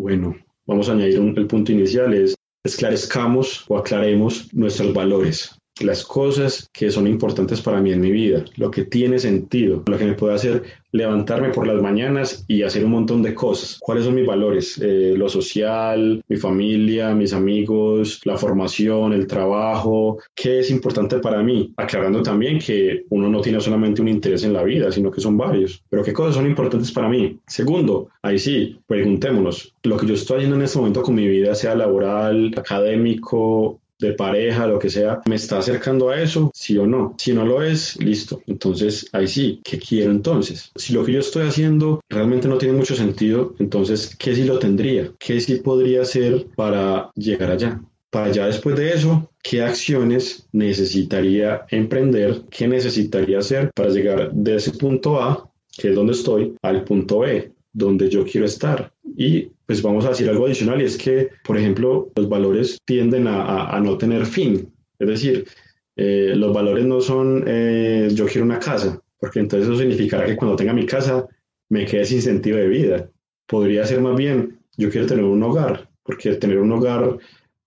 Bueno, 0.00 0.36
vamos 0.64 0.88
a 0.88 0.92
añadir 0.92 1.18
un, 1.18 1.36
el 1.36 1.48
punto 1.48 1.72
inicial, 1.72 2.14
es 2.14 2.36
esclarezcamos 2.64 3.64
o 3.68 3.78
aclaremos 3.78 4.54
nuestros 4.54 4.94
valores 4.94 5.58
las 5.80 6.04
cosas 6.04 6.68
que 6.72 6.90
son 6.90 7.06
importantes 7.06 7.60
para 7.60 7.80
mí 7.80 7.92
en 7.92 8.00
mi 8.00 8.10
vida, 8.10 8.44
lo 8.56 8.70
que 8.70 8.84
tiene 8.84 9.18
sentido, 9.18 9.82
lo 9.86 9.98
que 9.98 10.04
me 10.04 10.14
puede 10.14 10.34
hacer 10.34 10.62
levantarme 10.92 11.50
por 11.50 11.66
las 11.66 11.80
mañanas 11.82 12.44
y 12.48 12.62
hacer 12.62 12.84
un 12.84 12.92
montón 12.92 13.22
de 13.22 13.34
cosas. 13.34 13.78
¿Cuáles 13.78 14.04
son 14.04 14.14
mis 14.14 14.26
valores? 14.26 14.78
Eh, 14.82 15.14
lo 15.16 15.28
social, 15.28 16.22
mi 16.28 16.36
familia, 16.36 17.14
mis 17.14 17.32
amigos, 17.32 18.20
la 18.24 18.36
formación, 18.36 19.12
el 19.12 19.26
trabajo, 19.26 20.18
¿qué 20.34 20.60
es 20.60 20.70
importante 20.70 21.18
para 21.18 21.42
mí? 21.42 21.72
Aclarando 21.76 22.22
también 22.22 22.58
que 22.58 23.04
uno 23.10 23.28
no 23.28 23.40
tiene 23.40 23.60
solamente 23.60 24.00
un 24.00 24.08
interés 24.08 24.44
en 24.44 24.52
la 24.52 24.62
vida, 24.62 24.90
sino 24.90 25.10
que 25.10 25.20
son 25.20 25.36
varios. 25.36 25.82
Pero 25.90 26.02
¿qué 26.02 26.12
cosas 26.12 26.36
son 26.36 26.46
importantes 26.46 26.90
para 26.92 27.08
mí? 27.08 27.38
Segundo, 27.46 28.08
ahí 28.22 28.38
sí, 28.38 28.78
preguntémonos, 28.86 29.74
lo 29.82 29.96
que 29.96 30.06
yo 30.06 30.14
estoy 30.14 30.38
haciendo 30.38 30.56
en 30.56 30.62
este 30.62 30.78
momento 30.78 31.02
con 31.02 31.14
mi 31.14 31.28
vida, 31.28 31.54
sea 31.54 31.74
laboral, 31.74 32.52
académico, 32.56 33.80
de 33.98 34.12
pareja, 34.12 34.66
lo 34.66 34.78
que 34.78 34.90
sea, 34.90 35.20
me 35.26 35.36
está 35.36 35.58
acercando 35.58 36.10
a 36.10 36.20
eso, 36.20 36.50
sí 36.54 36.78
o 36.78 36.86
no. 36.86 37.14
Si 37.18 37.32
no 37.32 37.44
lo 37.44 37.62
es, 37.62 37.96
listo. 38.02 38.40
Entonces, 38.46 39.08
ahí 39.12 39.26
sí, 39.26 39.60
¿qué 39.64 39.78
quiero 39.78 40.10
entonces? 40.10 40.70
Si 40.76 40.92
lo 40.92 41.04
que 41.04 41.12
yo 41.12 41.20
estoy 41.20 41.46
haciendo 41.48 42.00
realmente 42.08 42.48
no 42.48 42.58
tiene 42.58 42.76
mucho 42.76 42.94
sentido, 42.94 43.54
entonces, 43.58 44.14
¿qué 44.16 44.34
sí 44.34 44.44
lo 44.44 44.58
tendría? 44.58 45.12
¿Qué 45.18 45.40
sí 45.40 45.56
podría 45.56 46.02
hacer 46.02 46.46
para 46.56 47.10
llegar 47.14 47.50
allá? 47.50 47.80
Para 48.10 48.26
allá 48.26 48.46
después 48.46 48.76
de 48.76 48.92
eso, 48.92 49.30
¿qué 49.42 49.62
acciones 49.62 50.46
necesitaría 50.52 51.66
emprender? 51.68 52.42
¿Qué 52.50 52.66
necesitaría 52.66 53.38
hacer 53.38 53.70
para 53.74 53.90
llegar 53.90 54.32
de 54.32 54.56
ese 54.56 54.72
punto 54.72 55.20
A, 55.20 55.50
que 55.76 55.90
es 55.90 55.94
donde 55.94 56.12
estoy, 56.12 56.54
al 56.62 56.84
punto 56.84 57.20
B, 57.20 57.52
donde 57.72 58.08
yo 58.08 58.24
quiero 58.24 58.46
estar? 58.46 58.92
Y 59.16 59.50
pues 59.68 59.82
vamos 59.82 60.06
a 60.06 60.08
decir 60.08 60.26
algo 60.30 60.46
adicional 60.46 60.80
y 60.80 60.86
es 60.86 60.96
que, 60.96 61.28
por 61.44 61.58
ejemplo, 61.58 62.10
los 62.16 62.26
valores 62.26 62.80
tienden 62.86 63.26
a, 63.28 63.78
no 63.84 63.98
tener 63.98 64.24
fin. 64.24 64.72
Es 64.98 65.06
decir, 65.06 65.46
eh, 65.94 66.32
los 66.34 66.54
valores 66.54 66.86
no 66.86 67.02
son 67.02 67.44
eh, 67.46 68.08
yo 68.10 68.24
quiero 68.24 68.46
una 68.46 68.58
casa, 68.58 68.98
porque 69.20 69.40
entonces 69.40 69.68
eso 69.68 69.78
significará 69.78 70.24
que 70.24 70.36
cuando 70.36 70.56
tenga 70.56 70.72
mi 70.72 70.86
casa 70.86 71.28
me 71.68 71.84
quede 71.84 72.06
sin 72.06 72.22
sentido 72.22 72.56
de 72.56 72.66
vida. 72.66 73.10
Podría 73.46 73.84
ser 73.84 74.00
más 74.00 74.16
bien 74.16 74.58
yo 74.78 74.88
quiero 74.88 75.06
tener 75.06 75.24
un 75.24 75.42
hogar, 75.42 75.90
porque 76.02 76.34
tener 76.36 76.60
un 76.60 76.72
hogar 76.72 77.18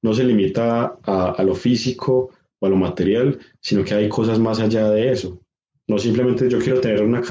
no 0.01 0.13
se 0.15 0.23
limita 0.23 0.97
a, 1.03 1.31
a 1.37 1.43
lo 1.43 1.53
físico 1.53 2.31
o 2.57 2.65
a 2.65 2.69
lo 2.69 2.77
material, 2.77 3.37
sino 3.59 3.83
que 3.83 3.93
hay 3.93 4.09
cosas 4.09 4.39
más 4.39 4.59
allá 4.59 4.89
de 4.89 5.11
eso. 5.11 5.39
No 5.87 5.99
simplemente 5.99 6.49
yo 6.49 6.57
quiero 6.57 6.81
tener 6.81 7.03
una, 7.03 7.21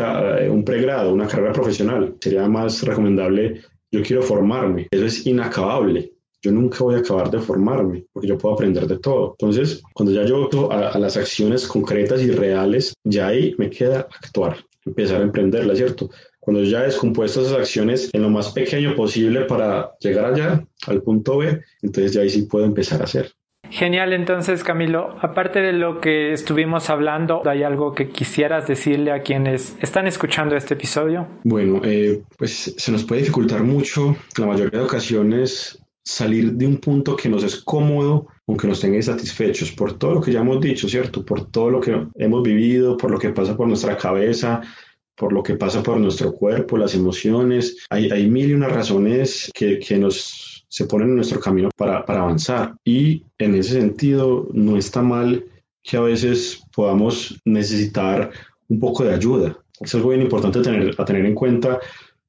un 0.49 0.65
pregrado, 0.65 1.13
una 1.13 1.27
carrera 1.27 1.53
profesional. 1.53 2.15
Sería 2.21 2.49
más 2.49 2.85
recomendable 2.85 3.63
yo 3.91 4.03
quiero 4.03 4.23
formarme. 4.23 4.89
Eso 4.91 5.07
es 5.07 5.27
inacabable. 5.27 6.13
yo 6.43 6.53
nunca 6.53 6.79
voy 6.83 6.95
a 6.95 6.99
acabar 6.99 7.31
de 7.31 7.39
formarme, 7.39 8.07
porque 8.13 8.29
yo 8.29 8.39
puedo 8.39 8.55
aprender 8.55 8.87
de 8.87 8.99
todo. 8.99 9.37
Entonces, 9.39 9.83
cuando 9.93 10.13
ya 10.13 10.25
yo 10.25 10.49
a, 10.73 10.89
a 10.89 10.99
las 10.99 11.17
acciones 11.19 11.67
concretas 11.67 12.23
y 12.23 12.31
reales, 12.31 12.95
ya 13.05 13.29
ahí 13.29 13.55
me 13.59 13.69
queda 13.69 14.09
actuar, 14.23 14.57
empezar 14.87 15.21
a 15.21 15.25
emprenderla, 15.25 15.77
¿cierto? 15.77 16.09
Cuando 16.39 16.65
ya 16.65 16.83
descompuesto 16.83 17.43
esas 17.43 17.53
acciones 17.53 18.09
en 18.15 18.23
lo 18.23 18.31
más 18.31 18.53
pequeño 18.53 18.97
posible 18.97 19.43
para 19.43 19.93
llegar 20.01 20.25
allá, 20.25 20.67
al 20.87 21.03
punto 21.03 21.37
B, 21.37 21.61
entonces 21.83 22.13
ya 22.13 22.23
ahí 22.23 22.31
sí 22.31 22.43
puedo 22.43 22.65
empezar 22.65 23.03
a 23.03 23.05
hacer. 23.05 23.35
Genial, 23.71 24.13
entonces 24.13 24.65
Camilo, 24.65 25.17
aparte 25.21 25.61
de 25.61 25.73
lo 25.73 26.01
que 26.01 26.33
estuvimos 26.33 26.91
hablando, 26.91 27.43
¿hay 27.49 27.63
algo 27.63 27.95
que 27.95 28.11
quisieras 28.11 28.67
decirle 28.67 29.13
a 29.13 29.23
quienes 29.23 29.77
están 29.81 30.07
escuchando 30.07 30.57
este 30.57 30.75
episodio? 30.75 31.29
Bueno, 31.45 31.81
eh, 31.85 32.23
pues 32.37 32.75
se 32.77 32.93
nos 32.93 33.05
puede 33.05 33.21
dificultar 33.21 33.63
mucho, 33.63 34.17
la 34.37 34.47
mayoría 34.47 34.81
de 34.81 34.85
ocasiones, 34.85 35.81
salir 36.03 36.53
de 36.53 36.67
un 36.67 36.79
punto 36.79 37.17
que 37.17 37.29
nos 37.29 37.45
es 37.45 37.57
cómodo, 37.63 38.27
aunque 38.49 38.67
nos 38.67 38.81
tenga 38.81 38.97
insatisfechos, 38.97 39.71
por 39.71 39.97
todo 39.99 40.15
lo 40.15 40.21
que 40.21 40.33
ya 40.33 40.41
hemos 40.41 40.61
dicho, 40.61 40.89
¿cierto? 40.89 41.25
Por 41.25 41.51
todo 41.51 41.71
lo 41.71 41.81
que 41.81 42.07
hemos 42.17 42.43
vivido, 42.43 42.97
por 42.97 43.11
lo 43.11 43.19
que 43.19 43.31
pasa 43.31 43.57
por 43.57 43.69
nuestra 43.69 43.97
cabeza, 43.97 44.63
por 45.15 45.33
lo 45.33 45.43
que 45.43 45.55
pasa 45.55 45.83
por 45.83 45.99
nuestro 45.99 46.33
cuerpo, 46.33 46.77
las 46.77 46.95
emociones. 46.95 47.87
Hay, 47.91 48.11
hay 48.11 48.29
mil 48.29 48.51
y 48.51 48.55
unas 48.55 48.73
razones 48.73 49.51
que, 49.55 49.79
que 49.79 49.99
nos 49.99 50.50
se 50.71 50.87
ponen 50.87 51.09
en 51.09 51.17
nuestro 51.17 51.41
camino 51.41 51.69
para, 51.77 52.07
para 52.07 52.21
avanzar. 52.21 52.77
Y 52.85 53.25
en 53.39 53.57
ese 53.57 53.81
sentido, 53.81 54.49
no 54.53 54.77
está 54.77 55.03
mal 55.03 55.45
que 55.83 55.97
a 55.97 56.01
veces 56.01 56.63
podamos 56.75 57.41
necesitar 57.45 58.31
un 58.69 58.79
poco 58.79 59.05
de 59.05 59.15
ayuda. 59.15 59.59
Es 59.81 59.95
algo 59.95 60.11
bien 60.11 60.23
importante 60.23 60.63
tener, 60.63 60.95
a 60.97 61.05
tener 61.05 61.27
en 61.27 61.35
cuenta 61.35 61.81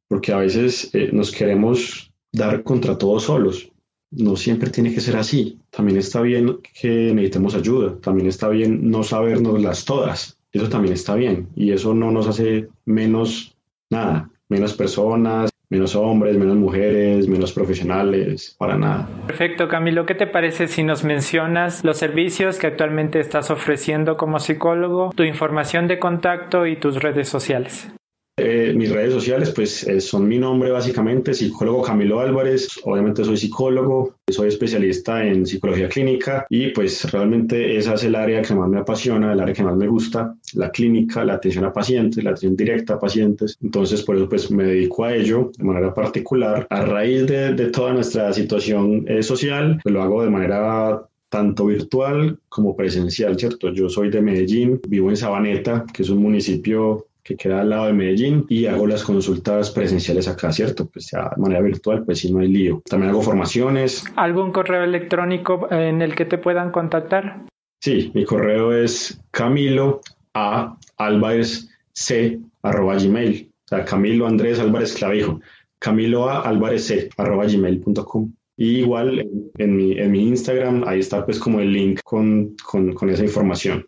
porque 0.07 0.33
a 0.33 0.37
veces 0.37 0.89
eh, 0.93 1.09
nos 1.13 1.31
queremos 1.31 2.11
dar 2.31 2.63
contra 2.63 2.97
todos 2.97 3.23
solos. 3.23 3.71
No 4.09 4.35
siempre 4.35 4.69
tiene 4.71 4.93
que 4.93 5.01
ser 5.01 5.15
así. 5.17 5.59
También 5.69 5.99
está 5.99 6.21
bien 6.21 6.59
que 6.81 7.13
necesitemos 7.13 7.55
ayuda. 7.55 7.97
También 8.01 8.27
está 8.27 8.49
bien 8.49 8.89
no 8.89 9.03
sabernos 9.03 9.61
las 9.61 9.85
todas. 9.85 10.37
Eso 10.51 10.67
también 10.67 10.93
está 10.93 11.15
bien 11.15 11.47
y 11.55 11.71
eso 11.71 11.93
no 11.93 12.11
nos 12.11 12.27
hace 12.27 12.67
menos 12.85 13.55
nada, 13.89 14.29
menos 14.49 14.73
personas, 14.73 15.50
menos 15.71 15.95
hombres, 15.95 16.37
menos 16.37 16.57
mujeres, 16.57 17.27
menos 17.27 17.53
profesionales, 17.53 18.55
para 18.59 18.77
nada. 18.77 19.07
Perfecto, 19.25 19.67
Camilo. 19.69 20.05
¿Qué 20.05 20.13
te 20.13 20.27
parece 20.27 20.67
si 20.67 20.83
nos 20.83 21.03
mencionas 21.03 21.83
los 21.83 21.97
servicios 21.97 22.59
que 22.59 22.67
actualmente 22.67 23.19
estás 23.19 23.49
ofreciendo 23.49 24.17
como 24.17 24.37
psicólogo, 24.39 25.11
tu 25.15 25.23
información 25.23 25.87
de 25.87 25.97
contacto 25.97 26.67
y 26.67 26.75
tus 26.75 27.01
redes 27.01 27.29
sociales? 27.29 27.89
Eh, 28.37 28.73
mis 28.75 28.89
redes 28.89 29.13
sociales, 29.13 29.51
pues 29.51 29.83
eh, 29.83 29.99
son 29.99 30.27
mi 30.27 30.39
nombre 30.39 30.71
básicamente, 30.71 31.33
psicólogo 31.33 31.81
Camilo 31.81 32.19
Álvarez. 32.19 32.79
Obviamente 32.83 33.23
soy 33.23 33.37
psicólogo, 33.37 34.15
soy 34.29 34.47
especialista 34.47 35.25
en 35.25 35.45
psicología 35.45 35.89
clínica 35.89 36.45
y 36.49 36.69
pues 36.69 37.11
realmente 37.11 37.77
esa 37.77 37.95
es 37.95 38.03
el 38.05 38.15
área 38.15 38.41
que 38.41 38.55
más 38.55 38.69
me 38.69 38.79
apasiona, 38.79 39.33
el 39.33 39.39
área 39.39 39.53
que 39.53 39.63
más 39.63 39.75
me 39.75 39.87
gusta, 39.87 40.35
la 40.53 40.71
clínica, 40.71 41.25
la 41.25 41.33
atención 41.33 41.65
a 41.65 41.73
pacientes, 41.73 42.23
la 42.23 42.31
atención 42.31 42.55
directa 42.55 42.93
a 42.93 42.99
pacientes. 42.99 43.57
Entonces 43.61 44.01
por 44.03 44.15
eso 44.15 44.29
pues 44.29 44.49
me 44.49 44.63
dedico 44.63 45.03
a 45.03 45.13
ello 45.13 45.51
de 45.57 45.63
manera 45.63 45.93
particular. 45.93 46.65
A 46.69 46.85
raíz 46.85 47.27
de, 47.27 47.53
de 47.53 47.67
toda 47.67 47.93
nuestra 47.93 48.31
situación 48.33 49.05
eh, 49.07 49.23
social, 49.23 49.79
pues 49.83 49.93
lo 49.93 50.01
hago 50.01 50.23
de 50.23 50.29
manera 50.29 51.05
tanto 51.31 51.65
virtual 51.65 52.39
como 52.49 52.75
presencial, 52.75 53.39
¿cierto? 53.39 53.71
Yo 53.71 53.87
soy 53.87 54.09
de 54.09 54.21
Medellín, 54.21 54.81
vivo 54.87 55.09
en 55.09 55.15
Sabaneta, 55.15 55.85
que 55.93 56.03
es 56.03 56.09
un 56.09 56.21
municipio 56.21 57.07
que 57.23 57.35
queda 57.35 57.61
al 57.61 57.69
lado 57.69 57.85
de 57.87 57.93
Medellín 57.93 58.45
y 58.49 58.65
hago 58.65 58.87
las 58.87 59.03
consultas 59.03 59.71
presenciales 59.71 60.27
acá, 60.27 60.51
¿cierto? 60.51 60.87
Pues 60.87 61.09
ya 61.11 61.31
de 61.35 61.41
manera 61.41 61.61
virtual, 61.61 62.03
pues 62.03 62.19
sí, 62.19 62.31
no 62.31 62.39
hay 62.39 62.47
lío. 62.47 62.81
También 62.85 63.11
hago 63.11 63.21
formaciones. 63.21 64.03
¿Algún 64.15 64.51
correo 64.51 64.83
electrónico 64.83 65.67
en 65.71 66.01
el 66.01 66.15
que 66.15 66.25
te 66.25 66.37
puedan 66.37 66.71
contactar? 66.71 67.45
Sí, 67.79 68.11
mi 68.13 68.25
correo 68.25 68.73
es 68.73 69.19
camilo 69.31 70.01
a 70.33 70.77
álvarez 70.97 71.69
c 71.93 72.39
arroba 72.61 72.95
gmail. 72.95 73.51
O 73.65 73.67
sea, 73.67 73.85
Camilo 73.85 74.27
Andrés 74.27 74.59
Álvarez 74.59 74.93
Clavijo. 74.93 75.39
Camilo 75.79 76.29
a 76.29 76.41
álvarez 76.41 76.85
c 76.85 77.09
arroba 77.17 77.45
gmail.com. 77.45 78.31
Y 78.57 78.79
igual 78.79 79.27
en 79.57 79.75
mi, 79.75 79.97
en 79.97 80.11
mi 80.11 80.27
Instagram, 80.27 80.83
ahí 80.85 80.99
está 80.99 81.25
pues 81.25 81.39
como 81.39 81.59
el 81.59 81.73
link 81.73 82.01
con, 82.03 82.55
con, 82.63 82.93
con 82.93 83.09
esa 83.09 83.23
información. 83.23 83.87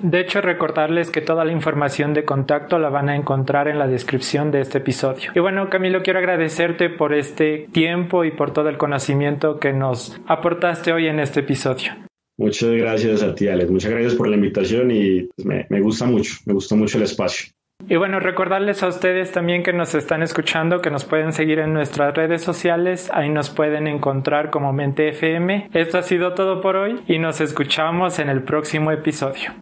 De 0.00 0.20
hecho, 0.20 0.40
recordarles 0.40 1.10
que 1.10 1.20
toda 1.20 1.44
la 1.44 1.50
información 1.50 2.14
de 2.14 2.24
contacto 2.24 2.78
la 2.78 2.88
van 2.88 3.08
a 3.08 3.16
encontrar 3.16 3.66
en 3.66 3.80
la 3.80 3.88
descripción 3.88 4.52
de 4.52 4.60
este 4.60 4.78
episodio. 4.78 5.32
Y 5.34 5.40
bueno, 5.40 5.70
Camilo, 5.70 6.02
quiero 6.02 6.20
agradecerte 6.20 6.88
por 6.88 7.12
este 7.12 7.66
tiempo 7.72 8.24
y 8.24 8.30
por 8.30 8.52
todo 8.52 8.68
el 8.68 8.78
conocimiento 8.78 9.58
que 9.58 9.72
nos 9.72 10.20
aportaste 10.28 10.92
hoy 10.92 11.08
en 11.08 11.18
este 11.18 11.40
episodio. 11.40 11.94
Muchas 12.38 12.70
gracias 12.70 13.24
a 13.24 13.34
ti, 13.34 13.48
Alex. 13.48 13.70
Muchas 13.72 13.90
gracias 13.90 14.14
por 14.14 14.28
la 14.28 14.36
invitación 14.36 14.90
y 14.92 15.22
pues, 15.22 15.46
me, 15.46 15.66
me 15.68 15.80
gusta 15.80 16.06
mucho, 16.06 16.34
me 16.46 16.52
gustó 16.52 16.76
mucho 16.76 16.98
el 16.98 17.04
espacio. 17.04 17.52
Y 17.88 17.96
bueno, 17.96 18.20
recordarles 18.20 18.84
a 18.84 18.86
ustedes 18.86 19.32
también 19.32 19.64
que 19.64 19.72
nos 19.72 19.96
están 19.96 20.22
escuchando, 20.22 20.80
que 20.80 20.90
nos 20.90 21.04
pueden 21.04 21.32
seguir 21.32 21.58
en 21.58 21.72
nuestras 21.72 22.14
redes 22.14 22.42
sociales, 22.42 23.10
ahí 23.12 23.28
nos 23.28 23.50
pueden 23.50 23.88
encontrar 23.88 24.50
como 24.50 24.72
Mente 24.72 25.08
FM. 25.08 25.70
Esto 25.74 25.98
ha 25.98 26.02
sido 26.02 26.34
todo 26.34 26.60
por 26.60 26.76
hoy 26.76 27.00
y 27.08 27.18
nos 27.18 27.40
escuchamos 27.40 28.20
en 28.20 28.28
el 28.28 28.44
próximo 28.44 28.92
episodio. 28.92 29.52